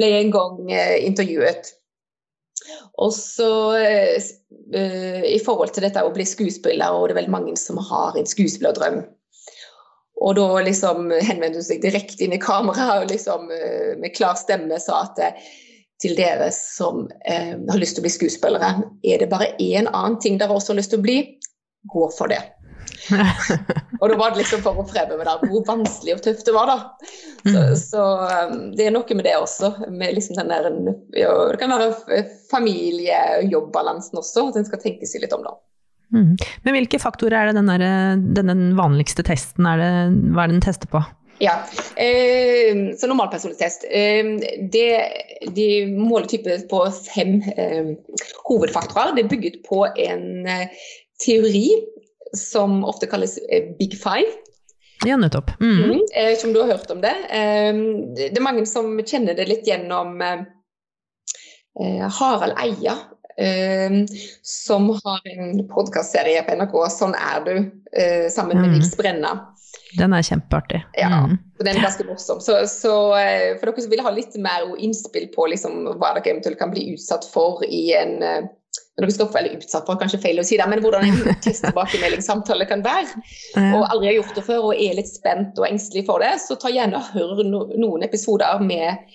ble 0.00 0.10
en 0.24 0.34
gang 0.34 0.64
intervjuet 1.06 1.76
og 3.00 3.14
så 3.14 3.52
uh, 3.76 5.24
i 5.24 5.38
forhold 5.44 5.72
til 5.74 5.86
dette 5.86 6.02
å 6.04 6.12
bli 6.14 6.26
skuespiller, 6.28 6.92
og 6.92 7.08
det 7.08 7.14
er 7.14 7.20
veldig 7.22 7.34
mange 7.36 7.56
som 7.60 7.80
har 7.90 8.18
en 8.18 8.28
skuespillerdrøm. 8.28 9.02
Og 10.20 10.36
da 10.36 10.46
liksom 10.66 11.08
henvendte 11.24 11.62
hun 11.62 11.64
seg 11.64 11.80
direkte 11.80 12.26
inn 12.26 12.36
i 12.36 12.42
kameraet 12.42 13.06
og 13.06 13.12
liksom 13.14 13.48
uh, 13.48 13.92
med 14.00 14.14
klar 14.16 14.36
stemme 14.38 14.80
sa 14.82 15.04
at 15.06 15.22
uh, 15.24 15.50
til 16.00 16.14
dere 16.16 16.46
som 16.56 17.02
har 17.28 17.76
lyst 17.76 17.98
til 17.98 18.00
å 18.00 18.06
bli 18.06 18.12
skuespillere, 18.14 18.70
er 19.04 19.20
det 19.20 19.26
bare 19.28 19.50
én 19.60 19.84
annen 19.84 20.16
ting 20.24 20.38
dere 20.40 20.54
også 20.56 20.72
har 20.72 20.78
lyst 20.78 20.94
til 20.94 21.02
å 21.02 21.04
bli, 21.04 21.16
gå 21.92 22.06
for 22.16 22.32
det 22.32 22.40
og 24.00 24.08
da 24.08 24.16
var 24.16 24.32
det 24.32 24.40
liksom 24.40 24.62
for 24.64 24.80
å 24.80 24.86
fremme 24.88 25.18
der 25.20 25.42
hvor 25.44 25.64
vanskelig 25.68 26.16
og 26.16 26.22
tøft 26.24 26.46
det 26.48 26.54
var, 26.56 26.70
da. 26.70 27.08
Så, 27.44 27.56
mm. 27.56 27.74
så 27.80 28.04
um, 28.50 28.58
det 28.76 28.86
er 28.86 28.94
noe 28.94 29.16
med 29.16 29.26
det 29.28 29.36
også. 29.36 29.72
Med 29.92 30.16
liksom 30.16 30.38
den 30.40 30.52
der, 30.52 30.68
ja, 31.20 31.34
det 31.52 31.60
kan 31.60 31.74
være 31.74 32.24
familie-jobb-balansen 32.50 34.20
også, 34.20 34.48
at 34.48 34.60
en 34.60 34.68
skal 34.68 34.82
tenke 34.82 35.08
seg 35.08 35.24
litt 35.24 35.36
om, 35.36 35.44
da. 35.44 35.56
Mm. 36.10 36.34
Men 36.64 36.74
hvilke 36.74 36.98
faktorer 36.98 37.38
er 37.38 37.50
det 37.50 37.60
den, 37.60 37.70
der, 37.70 38.44
den, 38.50 38.64
vanligste 38.78 39.24
testen, 39.26 39.68
er 39.68 39.80
det, 39.80 39.90
hva 40.34 40.44
er 40.44 40.50
det 40.50 40.58
den 40.58 40.64
tester 40.64 40.90
på? 40.90 41.02
Ja, 41.40 41.54
eh, 41.96 42.90
så 43.00 43.08
normalpersonlighetstest. 43.08 43.86
Eh, 43.88 44.32
de 45.56 45.68
måler 45.96 46.28
type 46.28 46.58
på 46.68 46.82
fem 47.06 47.38
eh, 47.56 47.94
hovedfaktorer. 48.48 49.14
Det 49.16 49.24
er 49.24 49.30
bygget 49.30 49.62
på 49.68 49.86
en 49.88 50.48
eh, 50.48 50.82
teori 51.24 51.68
som 52.36 52.84
ofte 52.84 53.06
kalles 53.06 53.38
eh, 53.38 53.76
Big 53.78 53.98
Five. 53.98 54.28
Ja, 55.04 55.16
nettopp. 55.16 55.50
Mm. 55.60 55.84
Mm, 55.84 56.00
eh, 56.14 56.38
som 56.38 56.52
du 56.52 56.60
har 56.60 56.68
hørt 56.68 56.90
om 56.90 57.00
det. 57.00 57.14
Eh, 57.30 57.74
det 58.16 58.36
er 58.36 58.44
mange 58.44 58.66
som 58.66 58.98
kjenner 59.00 59.34
det 59.34 59.48
litt 59.48 59.68
gjennom 59.68 60.20
Harald 62.20 62.58
Eia, 62.60 62.96
som 64.42 64.88
har 64.90 65.28
en 65.32 65.62
podkastserie 65.70 66.42
på 66.44 66.56
NRK, 66.58 66.74
'Sånn 66.90 67.14
er 67.14 67.44
du', 67.46 67.70
sammen 68.28 68.58
med 68.58 68.68
mm. 68.68 68.74
Nils 68.74 68.96
Brenna. 68.98 69.30
Den 69.96 70.12
er 70.12 70.26
kjempeartig. 70.26 70.82
Ja, 70.98 71.22
og 71.30 71.64
den 71.64 71.76
er 71.78 71.86
ganske 71.86 72.04
morsom. 72.04 72.42
Så, 72.42 72.58
så, 72.68 72.92
for 73.62 73.70
dere 73.70 73.84
som 73.86 73.94
vil 73.94 74.02
ha 74.04 74.12
litt 74.12 74.34
mer 74.36 74.66
innspill 74.76 75.30
på 75.32 75.46
liksom, 75.54 75.86
hva 75.94 76.12
dere 76.18 76.34
eventuelt 76.34 76.58
kan 76.58 76.74
bli 76.74 76.90
utsatt 76.92 77.24
for 77.32 77.64
i 77.64 77.94
en 77.96 78.18
dere 79.04 79.14
skal 79.14 79.30
veldig 79.34 79.58
utsatt 79.58 79.88
for, 79.88 79.98
kanskje 80.00 80.20
feil 80.22 80.40
å 80.42 80.46
si 80.46 80.58
det, 80.60 80.68
men 80.70 80.82
hvordan 80.84 81.06
en 81.08 81.20
tilbakemeldingssamtale 81.46 82.68
kan 82.70 82.84
være. 82.86 83.24
Og 83.70 83.84
aldri 83.84 84.10
har 84.10 84.18
gjort 84.20 84.38
det 84.38 84.46
før 84.46 84.70
og 84.70 84.80
er 84.88 84.96
litt 84.98 85.10
spent 85.10 85.60
og 85.60 85.68
engstelig 85.68 86.06
for 86.08 86.24
det, 86.24 86.36
så 86.42 86.58
ta 86.60 86.72
gjerne 86.72 87.00
og 87.00 87.12
hør 87.14 87.44
noen 87.44 88.06
episoder 88.06 88.62
med, 88.64 89.06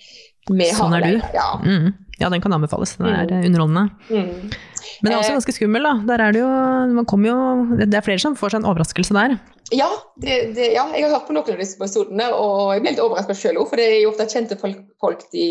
med 0.52 0.72
Sånn 0.76 0.96
er 0.98 1.06
du. 1.06 1.20
Ja. 1.34 1.50
Mm. 1.64 1.92
ja. 2.20 2.30
den 2.30 2.44
kan 2.44 2.56
anbefales. 2.56 2.96
Den 3.00 3.12
er 3.12 3.30
mm. 3.30 3.44
underholdende. 3.50 3.88
Mm. 4.10 4.56
Men 5.02 5.10
det 5.10 5.12
er 5.12 5.20
også 5.20 5.32
eh. 5.32 5.36
ganske 5.40 5.54
skummel, 5.56 5.86
da. 5.86 6.16
Er 6.16 6.32
det 6.32 6.40
jo, 6.40 6.48
man 6.96 7.26
jo 7.26 7.36
Det 7.82 7.98
er 7.98 8.04
flere 8.06 8.22
som 8.22 8.36
får 8.38 8.54
seg 8.54 8.62
en 8.62 8.70
overraskelse 8.70 9.16
der. 9.16 9.36
Ja, 9.74 9.88
det, 10.22 10.54
det, 10.54 10.70
ja, 10.76 10.86
jeg 10.94 11.06
har 11.06 11.16
hørt 11.16 11.26
på 11.26 11.34
noen 11.34 11.56
av 11.56 11.60
disse 11.60 11.78
episodene, 11.80 12.28
og 12.32 12.72
jeg 12.76 12.84
ble 12.84 12.94
litt 12.94 13.02
overrasket 13.02 13.40
sjøl 13.40 13.60
òg. 13.60 13.68
For 13.72 13.80
det 13.80 13.88
er 13.90 14.00
jo 14.04 14.12
ofte 14.12 14.28
kjente 14.30 14.58
folk, 14.60 14.78
folk 15.02 15.26
de, 15.34 15.46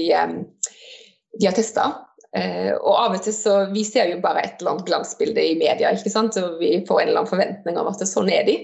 de 1.35 1.49
har 1.49 1.57
testa. 1.57 1.89
Uh, 2.35 2.73
og 2.81 2.97
av 2.99 3.13
og 3.15 3.21
til 3.23 3.31
så 3.31 3.51
Vi 3.71 3.85
ser 3.87 4.09
jo 4.11 4.17
bare 4.19 4.41
et 4.43 4.57
eller 4.59 4.73
annet 4.73 4.89
glansbilde 4.89 5.39
i 5.39 5.53
media, 5.55 5.93
ikke 5.95 6.11
sant? 6.11 6.35
og 6.41 6.57
vi 6.59 6.81
får 6.87 7.01
en 7.01 7.07
eller 7.07 7.21
annen 7.21 7.31
forventning 7.31 7.77
om 7.79 7.87
at 7.87 8.01
det, 8.01 8.09
sånn 8.11 8.27
er 8.33 8.43
de. 8.47 8.57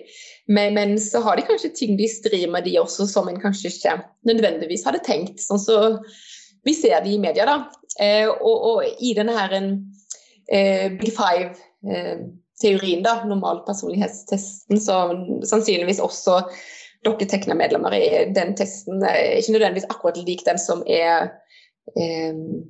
Men, 0.52 0.76
men, 0.76 0.98
så 1.00 1.22
har 1.24 1.40
de 1.40 1.46
kanskje 1.48 1.72
ting 1.78 1.96
de 1.96 2.10
strir 2.12 2.50
med, 2.52 2.66
de 2.68 2.76
også, 2.82 3.08
som 3.08 3.30
en 3.32 3.40
kanskje 3.40 3.72
ikke 3.72 3.96
nødvendigvis 4.28 4.84
hadde 4.88 5.00
tenkt. 5.06 5.40
Sånn 5.40 5.62
så 5.62 5.78
vi 6.68 6.76
ser 6.76 7.00
de 7.06 7.16
i 7.16 7.22
media, 7.22 7.48
da. 7.48 7.58
Uh, 7.96 8.28
og, 8.42 8.68
og, 8.74 8.84
i 9.00 9.14
denne 9.16 9.38
her 9.38 9.56
en 9.56 9.72
uh, 10.52 10.88
Big 11.00 11.14
Five-teorien, 11.16 13.06
da, 13.08 13.22
normalpersonlighetstesten, 13.30 14.84
så 14.84 15.00
sannsynligvis 15.48 16.04
også 16.04 16.42
dere 17.08 17.26
Tekna-medlemmer 17.26 17.96
i 17.98 18.10
den 18.36 18.52
testen 18.60 19.00
ikke 19.02 19.56
nødvendigvis 19.56 19.88
akkurat 19.90 20.20
lik 20.22 20.44
den 20.46 20.60
som 20.62 20.84
er 20.86 21.32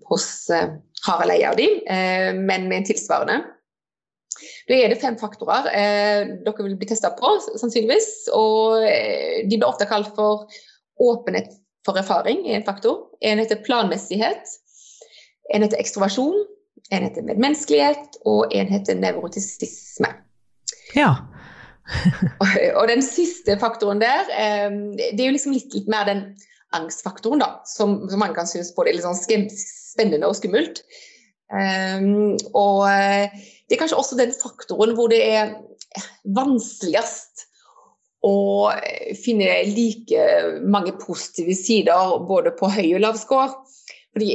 hos 0.09 0.25
Harald 1.05 1.33
Eia 1.33 1.51
og 1.53 1.59
de, 1.59 1.67
eh, 1.89 2.29
men 2.37 2.67
med 2.69 2.81
en 2.81 2.87
tilsvarende. 2.91 3.39
Da 4.69 4.77
er 4.77 4.91
det 4.91 5.01
fem 5.01 5.17
faktorer 5.19 5.67
eh, 5.75 6.29
dere 6.45 6.65
vil 6.65 6.77
bli 6.79 6.89
testa 6.89 7.11
på, 7.17 7.33
sannsynligvis. 7.59 8.29
Og 8.37 8.85
eh, 8.85 9.41
de 9.49 9.57
blir 9.57 9.67
ofte 9.67 9.89
kalt 9.89 10.13
for 10.17 10.47
åpenhet 11.01 11.51
for 11.85 11.97
erfaring, 11.97 12.45
er 12.45 12.59
en 12.59 12.67
faktor. 12.67 13.09
En 13.25 13.41
heter 13.41 13.63
planmessighet. 13.65 14.55
En 15.53 15.65
heter 15.65 15.81
ekstroversjon. 15.81 16.37
En 16.91 17.05
heter 17.05 17.25
medmenneskelighet, 17.25 18.19
og 18.27 18.53
en 18.53 18.69
heter 18.69 18.97
nevrotisisme. 18.99 20.09
Ja. 20.97 21.13
og 22.79 22.85
den 22.91 23.01
siste 23.03 23.57
faktoren 23.59 24.01
der, 24.01 24.27
det 24.93 25.17
er 25.17 25.27
jo 25.27 25.33
liksom 25.33 25.55
litt, 25.55 25.73
litt 25.73 25.89
mer 25.91 26.05
den 26.07 26.23
angstfaktoren, 26.77 27.41
da, 27.43 27.53
som, 27.67 28.01
som 28.09 28.21
man 28.21 28.35
kan 28.35 28.49
synes 28.49 28.73
både 28.75 28.91
er 28.91 28.97
litt 28.97 29.07
sånn 29.07 29.49
spennende 29.55 30.29
og 30.29 30.37
skummelt. 30.39 30.83
Um, 31.51 32.37
og 32.55 32.85
eh, 32.87 33.33
det 33.67 33.75
er 33.75 33.81
kanskje 33.81 33.99
også 33.99 34.19
den 34.19 34.31
faktoren 34.31 34.95
hvor 34.95 35.11
det 35.11 35.19
er 35.33 35.55
vanskeligst 36.23 37.49
å 38.23 38.69
finne 39.17 39.49
like 39.73 40.25
mange 40.61 40.93
positive 41.01 41.55
sider 41.57 42.21
både 42.29 42.53
på 42.55 42.69
høy 42.71 42.93
og 42.93 43.03
lav 43.03 43.19
score. 43.19 43.49
Fordi 44.11 44.27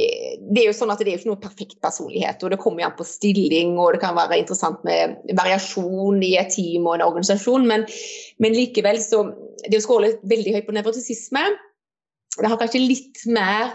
det 0.49 0.61
er 0.61 0.71
jo 0.71 0.75
sånn 0.75 0.89
at 0.89 1.01
det 1.05 1.11
er 1.11 1.19
ikke 1.19 1.29
noe 1.29 1.41
perfekt 1.41 1.77
personlighet, 1.85 2.41
og 2.41 2.53
det 2.53 2.57
kommer 2.61 2.87
an 2.87 2.95
på 2.97 3.05
stilling, 3.05 3.75
og 3.77 3.93
det 3.93 4.01
kan 4.01 4.17
være 4.17 4.39
interessant 4.41 4.81
med 4.87 5.19
variasjon 5.37 6.17
i 6.25 6.31
et 6.41 6.49
team 6.55 6.87
og 6.89 6.97
en 6.97 7.05
organisasjon, 7.05 7.67
men, 7.69 7.85
men 8.41 8.57
likevel 8.57 9.01
så 9.03 9.27
Det 9.67 9.79
å 9.79 9.83
skåle 9.83 10.11
veldig 10.29 10.51
høyt 10.53 10.67
på 10.67 10.73
nevrotisisme, 10.75 11.41
det 12.43 12.51
har 12.51 12.59
kanskje 12.61 12.83
litt 12.83 13.23
mer 13.31 13.71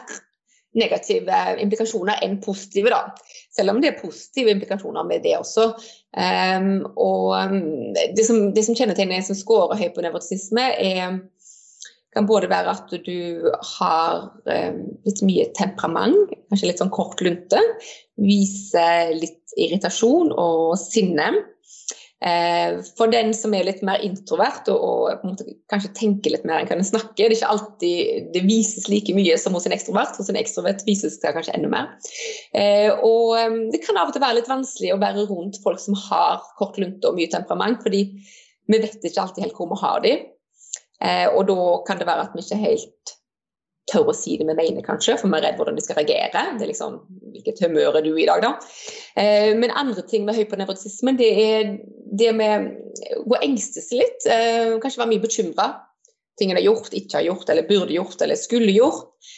negative 0.78 1.40
implikasjoner 1.60 2.22
enn 2.24 2.38
positive, 2.44 2.92
da. 2.92 3.12
Selv 3.52 3.74
om 3.74 3.82
det 3.82 3.90
er 3.90 4.00
positive 4.00 4.54
implikasjoner 4.54 5.04
med 5.08 5.24
det 5.26 5.34
også. 5.36 5.68
Um, 6.16 6.86
og 6.96 7.34
um, 7.36 7.92
det 7.92 8.24
som, 8.24 8.48
det 8.56 8.64
som 8.66 8.76
kjennetegner 8.78 9.18
en 9.18 9.26
som 9.26 9.38
scorer 9.38 9.80
høyt 9.80 9.94
på 9.96 10.04
nevrotisisme, 10.04 10.70
er 10.80 11.20
kan 12.12 12.26
både 12.28 12.50
være 12.52 12.74
at 12.74 12.90
du 13.06 13.48
har 13.78 14.26
um, 14.44 14.80
litt 15.06 15.22
mye 15.24 15.46
temperament, 15.56 16.34
kanskje 16.52 16.68
litt 16.68 16.82
sånn 16.82 16.92
kort 16.92 17.20
lunte. 17.24 17.60
Viser 18.20 19.14
litt 19.16 19.56
irritasjon 19.60 20.32
og 20.36 20.76
sinne. 20.80 21.30
Eh, 22.22 22.76
for 22.94 23.10
den 23.10 23.32
som 23.34 23.54
er 23.56 23.64
litt 23.66 23.80
mer 23.82 24.02
introvert 24.06 24.68
og, 24.70 24.82
og 25.18 25.40
kanskje 25.72 25.90
tenker 25.98 26.30
litt 26.30 26.44
mer 26.46 26.60
enn 26.60 26.68
kan 26.70 26.82
snakke, 26.86 27.16
det 27.18 27.26
er 27.26 27.34
ikke 27.34 27.50
alltid 27.50 28.28
det 28.36 28.44
vises 28.46 28.86
like 28.92 29.14
mye 29.16 29.34
som 29.42 29.56
hos 29.58 29.66
en 29.66 29.74
ekstrovert. 29.74 30.14
Hos 30.20 30.30
en 30.30 30.38
ekstrovert 30.38 30.84
vises 30.86 31.18
det 31.22 31.32
kanskje 31.34 31.56
enda 31.58 31.72
mer. 31.72 31.88
Eh, 32.54 32.90
og 32.94 33.34
eh, 33.40 33.56
det 33.74 33.82
kan 33.82 33.98
av 33.98 34.12
og 34.12 34.14
til 34.14 34.22
være 34.22 34.38
litt 34.38 34.52
vanskelig 34.52 34.92
å 34.94 35.00
være 35.02 35.26
rundt 35.32 35.58
folk 35.64 35.82
som 35.82 35.98
har 36.08 36.44
kort 36.60 36.78
lunte 36.78 37.10
og 37.10 37.18
mye 37.18 37.32
temperament, 37.32 37.82
fordi 37.82 38.04
vi 38.70 38.78
vet 38.78 39.02
ikke 39.02 39.24
alltid 39.24 39.48
helt 39.48 39.58
hvor 39.58 39.72
vi 39.72 39.82
har 39.82 40.06
dem. 40.06 40.28
Og 41.34 41.48
da 41.48 41.62
kan 41.82 41.98
det 41.98 42.06
være 42.06 42.28
at 42.28 42.34
vi 42.36 42.44
ikke 42.44 42.60
helt 42.60 43.12
tør 43.90 44.10
å 44.12 44.14
si 44.14 44.36
det 44.38 44.46
vi 44.46 44.54
mener, 44.54 44.82
kanskje, 44.86 45.16
for 45.18 45.30
vi 45.30 45.38
er 45.38 45.46
redd 45.46 45.58
hvordan 45.58 45.78
de 45.78 45.84
skal 45.84 45.98
reagere. 45.98 46.44
Det 46.58 46.66
er 46.66 46.70
liksom, 46.70 47.00
Hvilket 47.32 47.62
humør 47.64 47.96
er 47.98 48.04
du 48.04 48.12
i 48.14 48.26
dag, 48.28 48.42
da? 48.44 48.52
Eh, 49.18 49.52
men 49.58 49.72
andre 49.74 50.04
ting 50.06 50.26
med 50.26 50.36
hypernevrotismen, 50.36 51.16
det 51.18 51.30
er 51.42 51.70
det 52.12 52.34
med 52.36 52.68
å 53.24 53.38
engste 53.40 53.82
seg 53.82 54.02
litt. 54.04 54.26
Eh, 54.28 54.76
kanskje 54.82 55.00
være 55.00 55.12
mye 55.14 55.24
bekymra. 55.24 55.68
Ting 56.38 56.52
en 56.52 56.60
har 56.60 56.66
gjort, 56.66 56.92
ikke 56.94 57.18
har 57.18 57.26
gjort, 57.30 57.48
eller 57.50 57.66
burde 57.68 57.96
gjort, 57.96 58.20
eller 58.22 58.38
skulle 58.38 58.74
gjort. 58.76 59.32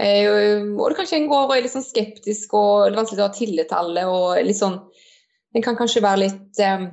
Eh, 0.00 0.62
og 0.78 0.86
det 0.88 0.96
kanskje 0.96 1.18
en 1.18 1.28
går 1.28 1.44
og 1.44 1.54
er 1.54 1.64
litt 1.66 1.74
sånn 1.74 1.84
skeptisk 1.84 2.54
og 2.56 2.86
det 2.86 2.94
er 2.94 3.00
vanskelig 3.02 3.20
å 3.20 3.26
ha 3.26 3.34
tillit 3.36 3.68
til 3.68 3.80
alle. 3.82 4.06
og 4.08 4.40
litt 4.46 4.60
sånn, 4.60 4.78
En 5.52 5.62
kan 5.62 5.76
kanskje 5.76 6.02
være 6.04 6.22
litt 6.22 6.60
eh, 6.62 6.86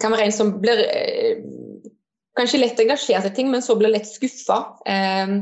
Kan 0.00 0.14
være 0.14 0.24
en 0.24 0.34
som 0.34 0.54
blir 0.62 0.80
eh, 0.88 1.44
kanskje 2.38 2.62
lett 2.62 2.80
engasjert 2.80 3.28
i 3.28 3.34
ting, 3.36 3.50
men 3.52 3.64
så 3.64 3.76
blir 3.78 3.92
lett 3.92 4.08
skuffa. 4.08 4.62
Eh, 4.88 5.36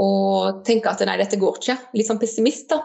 og 0.00 0.60
tenker 0.66 0.92
at 0.92 1.02
nei, 1.06 1.18
dette 1.20 1.40
går 1.40 1.58
ikke. 1.60 1.78
Litt 1.98 2.10
sånn 2.10 2.20
pessimist, 2.22 2.68
da. 2.70 2.84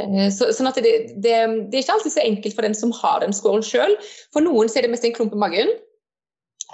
Eh, 0.00 0.28
så, 0.34 0.50
sånn 0.54 0.70
at 0.70 0.78
det, 0.80 0.94
det, 1.16 1.34
det, 1.70 1.78
er 1.78 1.82
ikke 1.82 1.96
alltid 1.98 2.14
så 2.14 2.22
enkelt 2.24 2.56
for 2.56 2.66
den 2.66 2.76
som 2.78 2.94
har 3.00 3.24
den 3.24 3.34
scoren 3.36 3.64
sjøl. 3.66 3.96
For 4.34 4.44
noen 4.44 4.70
så 4.70 4.80
er 4.80 4.86
det 4.86 4.94
mest 4.94 5.06
en 5.08 5.16
klump 5.16 5.34
i 5.36 5.40
magen. 5.40 5.72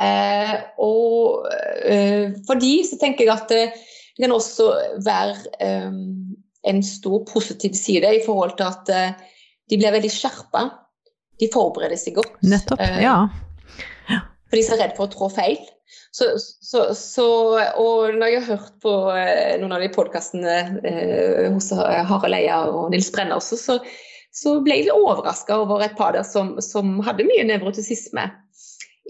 Eh, 0.01 0.55
og 0.81 1.49
eh, 1.85 2.37
for 2.49 2.61
de 2.61 2.75
så 2.89 2.97
tenker 3.01 3.27
jeg 3.27 3.35
at 3.35 3.51
det, 3.53 3.65
det 4.17 4.25
kan 4.25 4.37
også 4.37 4.71
være 5.05 5.57
eh, 5.61 5.91
en 6.71 6.83
stor 6.85 7.25
positiv 7.29 7.77
side 7.77 8.15
i 8.21 8.23
forhold 8.25 8.57
til 8.59 8.69
at 8.69 8.93
eh, 8.95 9.27
de 9.71 9.79
blir 9.81 9.95
veldig 9.95 10.13
skjerpa. 10.13 10.67
De 11.41 11.49
forbereder 11.53 12.01
seg 12.01 12.19
godt. 12.19 12.37
Nettopp, 12.45 12.81
eh, 12.85 13.01
ja. 13.05 13.17
For 14.51 14.59
de 14.59 14.65
er 14.65 14.69
så 14.69 14.81
redd 14.81 14.97
for 14.99 15.07
å 15.07 15.13
trå 15.13 15.31
feil. 15.33 15.61
Så, 16.15 16.27
så, 16.39 16.89
så, 16.99 17.27
og 17.79 18.17
når 18.19 18.33
jeg 18.33 18.43
har 18.43 18.59
hørt 18.59 18.77
på 18.83 18.93
eh, 19.15 19.57
noen 19.63 19.77
av 19.77 19.83
de 19.83 19.91
podkastene 19.95 20.57
eh, 20.87 21.47
hos 21.55 21.71
Harald 21.75 22.35
Eia 22.35 22.65
og 22.67 22.91
Nils 22.91 23.13
Brenner, 23.15 23.39
også, 23.39 23.59
så, 23.59 23.79
så 24.35 24.57
ble 24.63 24.77
jeg 24.77 24.89
litt 24.89 24.99
overraska 24.99 25.61
over 25.63 25.87
et 25.87 25.95
par 25.99 26.17
der 26.19 26.27
som, 26.27 26.57
som 26.63 26.99
hadde 27.07 27.27
mye 27.29 27.47
nevrotisisme 27.47 28.27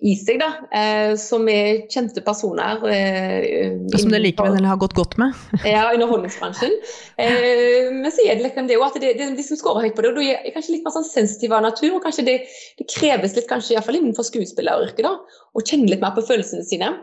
i 0.00 0.14
seg, 0.16 0.38
da, 0.40 0.48
eh, 0.72 1.12
som 1.20 1.44
er 1.52 1.82
kjente 1.92 2.22
personer. 2.24 2.80
Eh, 2.88 3.74
som 3.92 4.12
det 4.12 4.22
likevel 4.22 4.64
har 4.64 4.78
gått 4.80 4.96
godt 4.96 5.18
med? 5.20 5.36
ja, 5.68 5.90
underholdningsbransjen. 5.92 6.72
Eh, 7.20 7.90
men 7.92 8.08
så 8.08 8.24
er 8.24 8.38
det 8.38 8.46
liksom 8.46 8.70
det 8.70 8.78
at 8.80 8.96
det, 9.02 9.12
det, 9.18 9.28
de 9.36 9.44
som 9.44 9.60
scorer 9.60 9.88
høyt 9.88 9.98
på 9.98 10.06
det, 10.06 10.12
og 10.14 10.20
da 10.20 10.38
er 10.38 10.54
kanskje 10.54 10.76
litt 10.76 10.86
mer 10.86 10.94
sånn 10.96 11.08
sensitive 11.08 11.58
av 11.58 11.66
natur. 11.68 11.92
og 11.98 12.04
kanskje 12.06 12.26
det, 12.30 12.36
det 12.80 12.88
kreves 12.88 13.36
litt, 13.36 13.48
kanskje 13.50 13.76
iallfall 13.76 14.00
innenfor 14.00 14.28
skuespilleryrket, 14.30 15.04
da, 15.04 15.16
å 15.52 15.64
kjenne 15.64 15.90
litt 15.92 16.04
mer 16.04 16.16
på 16.16 16.24
følelsene 16.30 16.64
sine. 16.64 16.94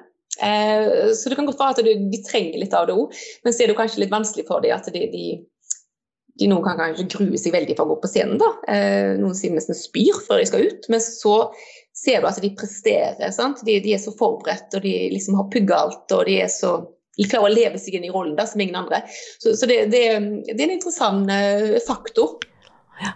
Eh, 0.42 1.14
så 1.18 1.30
det 1.30 1.38
kan 1.38 1.50
godt 1.50 1.62
være 1.62 1.78
at 1.78 1.86
de, 1.86 2.00
de 2.10 2.24
trenger 2.26 2.64
litt 2.64 2.74
av 2.78 2.90
det 2.90 2.98
òg, 2.98 3.14
men 3.46 3.54
så 3.54 3.64
er 3.64 3.72
det 3.72 3.78
kanskje 3.78 4.04
litt 4.06 4.14
vanskelig 4.16 4.48
for 4.50 4.66
dem 4.66 4.74
at 4.74 4.90
de, 4.94 5.06
de 5.14 5.28
de 6.38 6.48
noen 6.52 6.62
kan 6.66 6.78
kanskje 6.78 7.08
grue 7.10 7.40
seg 7.42 7.56
veldig 7.56 7.74
for 7.78 7.88
å 7.88 7.96
gå 7.96 8.02
på 8.04 8.10
scenen. 8.12 8.38
da. 8.42 8.52
Eh, 8.70 9.16
noen 9.18 9.36
sier 9.38 9.56
nesten 9.56 9.78
spyr 9.78 10.20
før 10.28 10.42
de 10.42 10.50
skal 10.50 10.68
ut. 10.70 10.86
Men 10.94 11.02
så 11.04 11.34
ser 11.98 12.22
du 12.22 12.30
at 12.30 12.42
de 12.42 12.52
presterer. 12.58 13.18
De, 13.18 13.80
de, 13.80 13.96
er 13.96 14.02
så 14.02 14.14
forberedt, 14.18 14.70
og 14.78 14.86
de 14.86 14.94
liksom 15.14 15.40
har 15.40 15.50
pugga 15.54 15.82
alt. 15.88 16.06
og 16.14 16.28
de 16.30 16.40
er 16.44 16.52
så 16.52 16.80
de 17.18 17.26
klarer 17.26 17.50
å 17.50 17.56
leve 17.56 17.80
seg 17.82 17.96
inn 17.98 18.06
i 18.06 18.12
rollen 18.14 18.36
da, 18.38 18.46
som 18.46 18.62
ingen 18.62 18.78
andre. 18.78 19.00
Så, 19.42 19.56
så 19.58 19.66
det, 19.70 19.88
det, 19.90 20.04
det, 20.52 20.60
er 20.60 20.68
en 20.68 20.76
interessant 20.76 21.32
uh, 21.32 21.80
faktor. 21.88 22.38
Ja. 22.98 23.12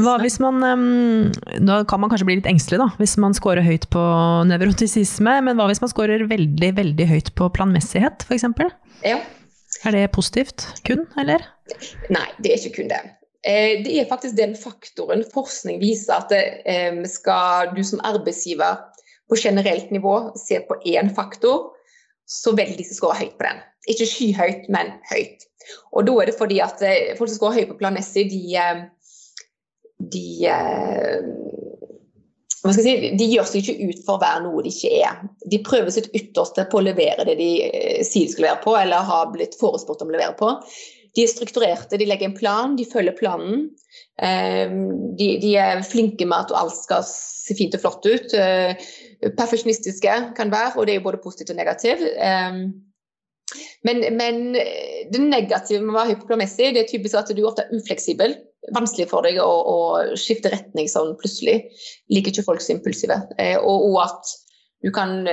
Hva 0.00 0.14
hvis 0.22 0.38
man 0.40 0.62
Da 1.60 1.82
kan 1.84 2.00
man 2.00 2.08
kanskje 2.08 2.24
bli 2.30 2.38
litt 2.38 2.46
engstelig, 2.48 2.78
da, 2.80 2.86
hvis 2.96 3.18
man 3.20 3.34
scorer 3.36 3.64
høyt 3.64 3.84
på 3.92 4.04
nevrotisisme. 4.48 5.38
Men 5.44 5.56
hva 5.56 5.68
hvis 5.68 5.82
man 5.84 5.92
scorer 5.92 6.24
veldig, 6.28 6.72
veldig 6.76 7.08
høyt 7.08 7.32
på 7.40 7.50
planmessighet, 7.56 8.24
f.eks.? 8.28 8.48
Ja. 9.04 9.20
Er 9.86 9.94
det 9.94 10.08
positivt 10.16 10.64
kun, 10.88 11.04
eller? 11.20 11.44
Nei, 12.12 12.28
det 12.40 12.52
er 12.52 12.60
ikke 12.60 12.82
kun 12.82 12.92
det. 12.92 13.02
Eh, 13.46 13.82
det 13.84 13.94
er 13.94 14.08
faktisk 14.10 14.36
den 14.38 14.56
faktoren 14.58 15.22
forskning 15.32 15.78
viser 15.82 16.16
at 16.16 16.32
det, 16.32 16.42
skal 17.10 17.74
du 17.76 17.82
som 17.86 18.02
arbeidsgiver 18.06 18.80
på 19.28 19.38
generelt 19.38 19.92
nivå 19.94 20.16
se 20.40 20.60
på 20.66 20.78
én 20.88 21.12
faktor, 21.14 21.70
så 22.28 22.52
velger 22.56 22.80
de 22.80 22.88
som 22.88 22.98
scorer 22.98 23.22
høyt 23.22 23.36
på 23.38 23.46
den. 23.46 23.60
Ikke 23.88 24.08
skyhøyt, 24.08 24.66
men 24.72 24.96
høyt. 25.10 25.46
Og 25.92 26.06
da 26.08 26.16
er 26.18 26.30
det 26.30 26.38
fordi 26.38 26.58
at 26.64 26.82
eh, 26.84 27.14
folk 27.18 27.30
som 27.30 27.38
scorer 27.38 27.60
høyt 27.60 27.70
på 27.72 27.78
planmessig, 27.80 28.26
de, 28.32 28.42
de 30.16 30.26
hva 32.58 32.74
skal 32.74 32.84
jeg 32.84 32.98
si, 32.98 33.10
De 33.20 33.26
gjør 33.30 33.46
seg 33.48 33.62
ikke 33.62 33.88
ut 33.88 34.00
for 34.04 34.18
å 34.18 34.22
være 34.22 34.44
noe 34.44 34.62
de 34.66 34.72
ikke 34.72 34.90
er. 34.98 35.20
De 35.46 35.60
prøver 35.64 35.94
sitt 35.94 36.08
ytterste 36.16 36.66
på 36.70 36.80
å 36.80 36.84
levere 36.84 37.26
det 37.28 37.36
de 37.38 37.50
sier 38.06 38.26
de 38.26 38.32
skal 38.32 38.48
levere 38.48 38.62
på, 38.64 38.74
eller 38.76 39.06
har 39.08 39.30
blitt 39.34 39.54
forespurt 39.60 40.02
om 40.02 40.10
å 40.10 40.16
levere 40.16 40.34
på. 40.38 40.50
De 41.18 41.24
er 41.26 41.30
strukturerte, 41.32 41.98
de 41.98 42.06
legger 42.06 42.28
en 42.28 42.36
plan, 42.36 42.74
de 42.78 42.84
følger 42.86 43.16
planen. 43.18 43.64
Ehm, 44.22 45.16
de, 45.18 45.32
de 45.42 45.56
er 45.58 45.80
flinke 45.82 46.26
med 46.30 46.44
at 46.44 46.52
alt 46.54 46.76
skal 46.78 47.02
se 47.08 47.56
fint 47.58 47.74
og 47.74 47.82
flott 47.82 48.06
ut. 48.06 48.36
Eh, 48.38 48.78
perfeksjonistiske 49.26 50.14
kan 50.38 50.52
være, 50.54 50.76
og 50.76 50.86
det 50.86 50.94
er 50.94 51.02
både 51.02 51.18
positivt 51.24 51.50
og 51.50 51.58
negativt. 51.58 52.04
Ehm, 52.22 52.68
men, 53.82 54.04
men, 54.14 54.38
det 55.10 55.24
negative 55.24 55.82
med 55.82 55.90
å 55.90 55.98
være 55.98 56.12
hyperplanmessig, 56.12 56.70
det 56.76 56.84
er 56.84 56.92
typisk 56.92 57.18
at 57.18 57.34
du 57.34 57.42
ofte 57.48 57.66
er 57.66 57.74
ufleksibel. 57.74 58.36
Vanskelig 58.76 59.08
for 59.10 59.26
deg 59.26 59.40
å, 59.42 59.48
å 59.48 59.78
skifte 60.20 60.52
retning 60.54 60.86
sånn 60.92 61.16
plutselig. 61.18 61.64
Liker 62.14 62.30
ikke 62.30 62.46
folk 62.46 62.62
så 62.62 62.76
impulsive. 62.76 63.18
Eh, 63.42 63.56
og, 63.58 63.90
og 63.90 63.98
at 64.06 64.36
du 64.86 64.92
kan 64.94 65.24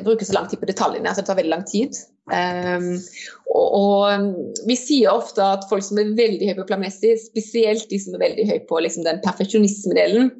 bruke 0.00 0.24
så 0.24 0.32
lang 0.32 0.46
tid 0.48 0.62
på 0.62 0.70
detaljene 0.70 1.12
så 1.12 1.20
det 1.20 1.28
tar 1.28 1.36
veldig 1.36 1.52
lang 1.52 1.68
tid. 1.68 1.98
Um, 2.24 2.94
og, 3.52 3.74
og, 3.76 4.28
vi 4.64 4.76
sier 4.80 5.12
ofte 5.12 5.44
at 5.44 5.66
folk 5.68 5.84
som 5.84 6.00
er 6.00 6.14
veldig 6.16 6.48
høye 6.48 6.56
på 6.62 6.68
planmessig, 6.70 7.18
spesielt 7.20 7.90
de 7.90 8.00
som 8.00 8.16
er 8.16 8.24
veldig 8.24 8.46
høye 8.48 8.64
på 8.70 8.80
liksom, 8.80 9.04
den 9.04 9.20
perfeksjonismedelen, 9.24 10.32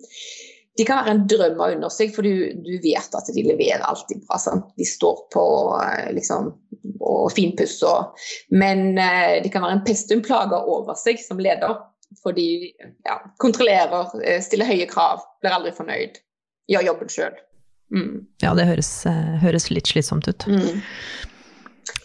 de 0.75 0.87
kan 0.89 1.05
være 1.05 1.13
en 1.15 1.25
drøm 1.31 1.61
av 1.63 1.77
under 1.77 1.93
seg, 1.93 2.11
for 2.17 2.27
du, 2.27 2.51
du, 2.65 2.73
vet 2.83 3.13
at 3.15 3.29
de 3.31 3.45
leverer 3.47 3.85
alltid 3.87 4.25
bra. 4.27 4.41
Sant? 4.43 4.73
De 4.81 4.87
står 4.89 5.21
på 5.31 5.45
eh, 5.79 6.09
liksom, 6.17 6.51
og 6.99 7.29
finpusser. 7.37 8.09
Men 8.51 8.99
uh, 8.99 9.37
de 9.45 9.53
kan 9.53 9.63
være 9.63 9.79
en 9.79 9.85
pest 9.87 10.11
og 10.11 10.19
en 10.19 10.27
plage 10.27 10.59
over 10.75 10.99
seg 10.99 11.23
som 11.23 11.43
leder. 11.43 11.79
For 12.23 12.35
de 12.35 12.73
ja, 13.07 13.21
kontrollerer, 13.43 14.11
stiller 14.43 14.69
høye 14.69 14.87
krav, 14.91 15.23
blir 15.43 15.55
aldri 15.55 15.73
fornøyd, 15.75 16.19
gjør 16.71 16.89
jobben 16.91 17.11
sjøl. 17.11 17.39
Mm. 17.95 18.27
Ja, 18.43 18.55
det 18.59 18.67
høres, 18.69 18.91
eh, 19.07 19.35
høres, 19.43 19.71
litt 19.71 19.91
slitsomt 19.91 20.29
ut. 20.31 20.47
Mm. 20.51 20.83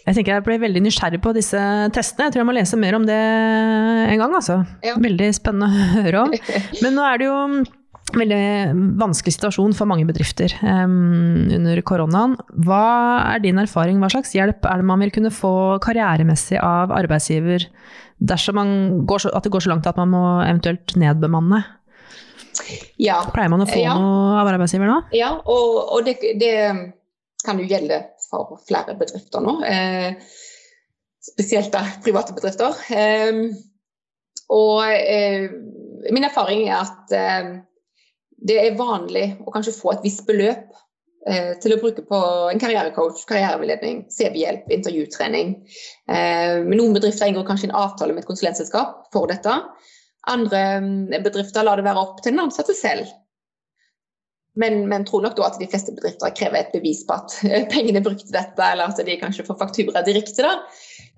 Jeg 0.06 0.16
tenker 0.16 0.38
jeg 0.38 0.44
ble 0.46 0.56
veldig 0.62 0.82
nysgjerrig 0.84 1.20
på 1.22 1.34
disse 1.36 1.60
testene. 1.94 2.28
Jeg 2.28 2.34
tror 2.34 2.42
jeg 2.42 2.48
må 2.48 2.56
lese 2.56 2.78
mer 2.80 2.96
om 2.96 3.04
det 3.08 3.18
en 3.18 4.22
gang. 4.22 4.32
Altså. 4.38 4.62
Ja. 4.86 4.96
Veldig 5.00 5.28
spennende 5.36 5.68
å 5.68 5.90
høre 6.00 6.24
om. 6.24 6.34
Men 6.82 6.96
nå 6.96 7.04
er 7.06 7.20
det 7.20 7.28
jo 7.28 7.36
en 7.44 7.60
veldig 8.16 8.42
vanskelig 8.98 9.36
situasjon 9.36 9.74
for 9.76 9.88
mange 9.90 10.06
bedrifter 10.08 10.54
um, 10.64 11.50
under 11.60 11.80
koronaen. 11.86 12.36
Hva 12.66 12.84
er 13.34 13.42
din 13.44 13.60
erfaring? 13.62 14.00
Hva 14.02 14.10
slags 14.12 14.32
hjelp 14.34 14.66
er 14.66 14.80
det 14.80 14.88
man 14.88 15.02
vil 15.04 15.12
kunne 15.14 15.32
få 15.34 15.52
karrieremessig 15.84 16.58
av 16.62 16.94
arbeidsgiver 16.96 17.68
dersom 18.20 18.58
så, 18.60 19.30
at 19.32 19.46
det 19.46 19.52
går 19.52 19.64
så 19.64 19.70
langt 19.72 19.86
at 19.88 20.00
man 20.00 20.10
må 20.12 20.24
eventuelt 20.44 20.96
nedbemanne? 21.00 21.62
Ja. 23.00 23.20
Pleier 23.32 23.52
man 23.52 23.64
å 23.64 23.68
få 23.68 23.80
ja. 23.80 23.94
noe 23.96 24.40
av 24.40 24.50
arbeidsgiver 24.50 24.90
da? 24.90 24.98
Ja, 25.16 25.34
og, 25.38 25.78
og 25.94 26.08
det, 26.08 26.18
det, 26.40 26.54
kan 27.40 27.56
jo 27.56 27.64
gjelde 27.64 28.02
for 28.30 28.60
flere 28.68 28.96
bedrifter 28.98 29.44
nå. 29.44 29.56
Eh, 29.66 30.14
spesielt 31.30 31.72
da 31.74 31.84
private 32.04 32.36
bedrifter. 32.36 32.78
Eh, 32.94 33.42
og 34.50 34.86
eh, 34.94 35.50
min 36.10 36.26
erfaring 36.26 36.64
er 36.68 36.80
at 36.80 37.18
det 38.40 38.56
er 38.60 38.78
vanlig 38.78 39.26
å 39.44 39.52
kanskje 39.52 39.76
få 39.76 39.94
et 39.94 40.04
visst 40.04 40.24
beløp 40.28 40.72
eh, 41.28 41.52
til 41.60 41.74
å 41.74 41.80
bruke 41.82 42.04
på 42.08 42.20
en 42.50 42.60
karrierecoach, 42.62 43.24
karriereveiledning, 43.28 44.04
CV-hjelp, 44.12 44.70
intervjutrening. 44.72 45.54
Eh, 46.08 46.60
noen 46.64 46.96
bedrifter 46.96 47.30
inngår 47.30 47.48
kanskje 47.48 47.70
en 47.70 47.78
avtale 47.82 48.16
med 48.16 48.24
et 48.24 48.30
konsulentselskap 48.30 49.10
for 49.14 49.30
dette. 49.30 49.58
Andre 50.30 50.62
mm, 50.84 51.18
bedrifter 51.24 51.66
lar 51.66 51.80
det 51.80 51.88
være 51.88 52.04
opp 52.04 52.22
til 52.22 52.34
den 52.34 52.44
ansatte 52.46 52.76
selv. 52.76 53.08
Men, 54.58 54.82
men 54.90 55.04
tror 55.06 55.22
nok 55.22 55.36
da 55.38 55.46
at 55.46 55.60
de 55.60 55.68
fleste 55.70 55.92
bedrifter 55.94 56.32
krever 56.34 56.64
et 56.64 56.72
bevis 56.74 57.04
på 57.06 57.14
at 57.14 57.36
pengene 57.72 58.02
brukte 58.02 58.32
dette, 58.34 58.66
eller 58.66 58.90
at 58.90 59.02
de 59.06 59.18
kanskje 59.20 59.46
får 59.46 59.60
faktura 59.60 60.02
direkte. 60.06 60.42
Da. 60.46 60.56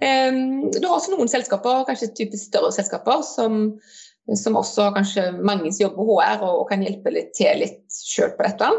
Um, 0.03 0.69
du 0.75 0.85
har 0.85 0.99
også 0.99 1.15
noen 1.15 1.31
selskaper, 1.33 1.87
kanskje 1.89 2.13
typisk 2.19 2.51
større 2.51 2.73
selskaper, 2.75 3.25
som, 3.27 3.63
som 4.37 4.59
også 4.61 4.91
kanskje 4.99 5.31
mange 5.41 5.73
som 5.73 5.87
jobber 5.87 6.11
HR 6.11 6.45
og, 6.45 6.63
og 6.63 6.67
kan 6.73 6.85
hjelpe 6.85 7.15
litt 7.15 7.33
til 7.39 7.65
litt 7.65 8.03
sjøl 8.03 8.35
på 8.37 8.49
dette. 8.49 8.73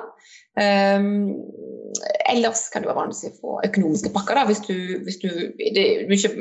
Um, 0.53 1.33
ellers 2.29 2.67
kan 2.69 2.83
det 2.83 2.91
være 2.91 2.99
vanlig 2.99 3.31
å 3.31 3.37
få 3.39 3.59
økonomiske 3.65 4.11
pakker 4.13 4.37
da, 4.37 4.45
hvis 4.49 4.61
du, 4.67 4.75
hvis 5.05 5.17
du, 5.23 5.29
det, 5.57 5.85
du, 6.05 6.13
ikke, 6.13 6.33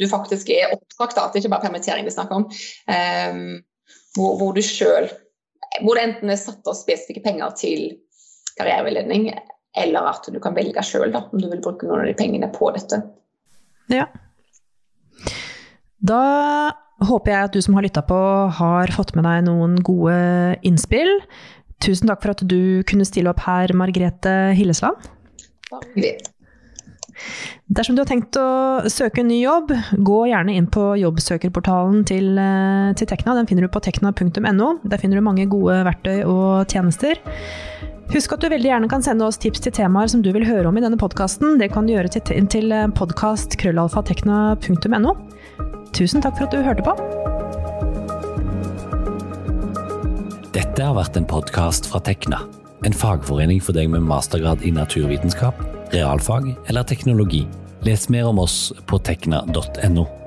du 0.00 0.04
faktisk 0.10 0.52
er 0.52 0.74
oppdragt. 0.74 1.16
Det 1.32 1.40
ikke 1.40 1.54
bare 1.54 1.70
permittering 1.70 2.04
vi 2.04 2.12
snakker 2.12 2.42
om. 2.42 2.50
Um, 2.90 3.62
hvor, 4.14 4.36
hvor, 4.38 4.52
du 4.52 4.62
selv, 4.62 5.10
hvor 5.82 5.98
det 5.98 6.06
enten 6.08 6.30
er 6.30 6.38
satt 6.38 6.66
av 6.70 6.76
spesifikke 6.78 7.24
penger 7.24 7.54
til 7.58 7.84
karriereveiledning, 8.58 9.32
eller 9.74 10.12
at 10.12 10.28
du 10.30 10.38
kan 10.42 10.54
velge 10.54 10.82
sjøl 10.86 11.14
om 11.18 11.34
du 11.34 11.48
vil 11.50 11.62
bruke 11.62 11.88
noen 11.88 12.04
av 12.04 12.10
de 12.10 12.14
pengene 12.18 12.50
på 12.54 12.70
dette. 12.76 13.00
Ja. 13.90 14.06
Da 16.04 16.20
håper 17.04 17.32
jeg 17.32 17.48
at 17.48 17.56
du 17.56 17.64
som 17.64 17.74
har 17.76 17.86
lytta 17.86 18.04
på, 18.06 18.20
har 18.58 18.92
fått 18.94 19.14
med 19.18 19.26
deg 19.26 19.48
noen 19.48 19.80
gode 19.84 20.14
innspill. 20.66 21.10
Tusen 21.82 22.08
takk 22.08 22.22
for 22.22 22.34
at 22.36 22.44
du 22.48 22.84
kunne 22.88 23.06
stille 23.08 23.32
opp 23.32 23.42
her, 23.44 23.74
Margrethe 23.76 24.54
Hillesland. 24.56 25.10
Dersom 27.74 27.94
du 27.96 28.00
har 28.02 28.10
tenkt 28.10 28.36
å 28.40 28.48
søke 28.90 29.20
en 29.22 29.30
ny 29.30 29.38
jobb, 29.42 29.68
gå 30.04 30.18
gjerne 30.30 30.54
inn 30.54 30.68
på 30.72 30.82
jobbsøkerportalen 31.00 32.04
til, 32.08 32.26
eh, 32.38 32.94
til 32.98 33.06
Tekna. 33.10 33.34
Den 33.34 33.46
finner 33.50 33.62
du 33.62 33.68
på 33.72 33.80
tekna.no. 33.80 34.68
Der 34.84 34.98
finner 34.98 35.16
du 35.16 35.22
mange 35.22 35.48
gode 35.48 35.84
verktøy 35.86 36.24
og 36.24 36.66
tjenester. 36.68 37.14
Husk 38.12 38.32
at 38.36 38.42
du 38.44 38.52
veldig 38.52 38.68
gjerne 38.68 38.90
kan 38.90 39.02
sende 39.02 39.24
oss 39.24 39.38
tips 39.40 39.60
til 39.64 39.72
temaer 39.72 40.08
som 40.12 40.22
du 40.22 40.32
vil 40.34 40.46
høre 40.46 40.68
om 40.68 40.76
i 40.76 40.80
denne 40.84 40.98
podkasten. 41.00 41.58
Det 41.58 41.72
kan 41.72 41.86
du 41.86 41.92
gjøre 41.94 42.10
til, 42.12 42.22
til 42.52 42.66
podkast.krøllalfatekna.no. 42.94 45.12
Tusen 45.94 46.20
takk 46.20 46.36
for 46.36 46.44
at 46.46 46.52
du 46.52 46.62
hørte 46.66 46.82
på. 46.84 46.92
Dette 50.54 50.82
har 50.82 50.94
vært 50.94 51.16
en 51.18 51.26
podkast 51.26 51.86
fra 51.90 52.00
Tekna, 52.02 52.38
en 52.86 52.92
fagforening 52.94 53.60
for 53.62 53.72
deg 53.74 53.88
med 53.90 54.02
mastergrad 54.06 54.62
i 54.66 54.70
naturvitenskap, 54.74 55.54
realfag 55.94 56.54
eller 56.66 56.82
teknologi. 56.82 57.46
Les 57.86 58.08
mer 58.08 58.26
om 58.26 58.38
oss 58.38 58.72
på 58.86 58.98
tekna.no. 58.98 60.23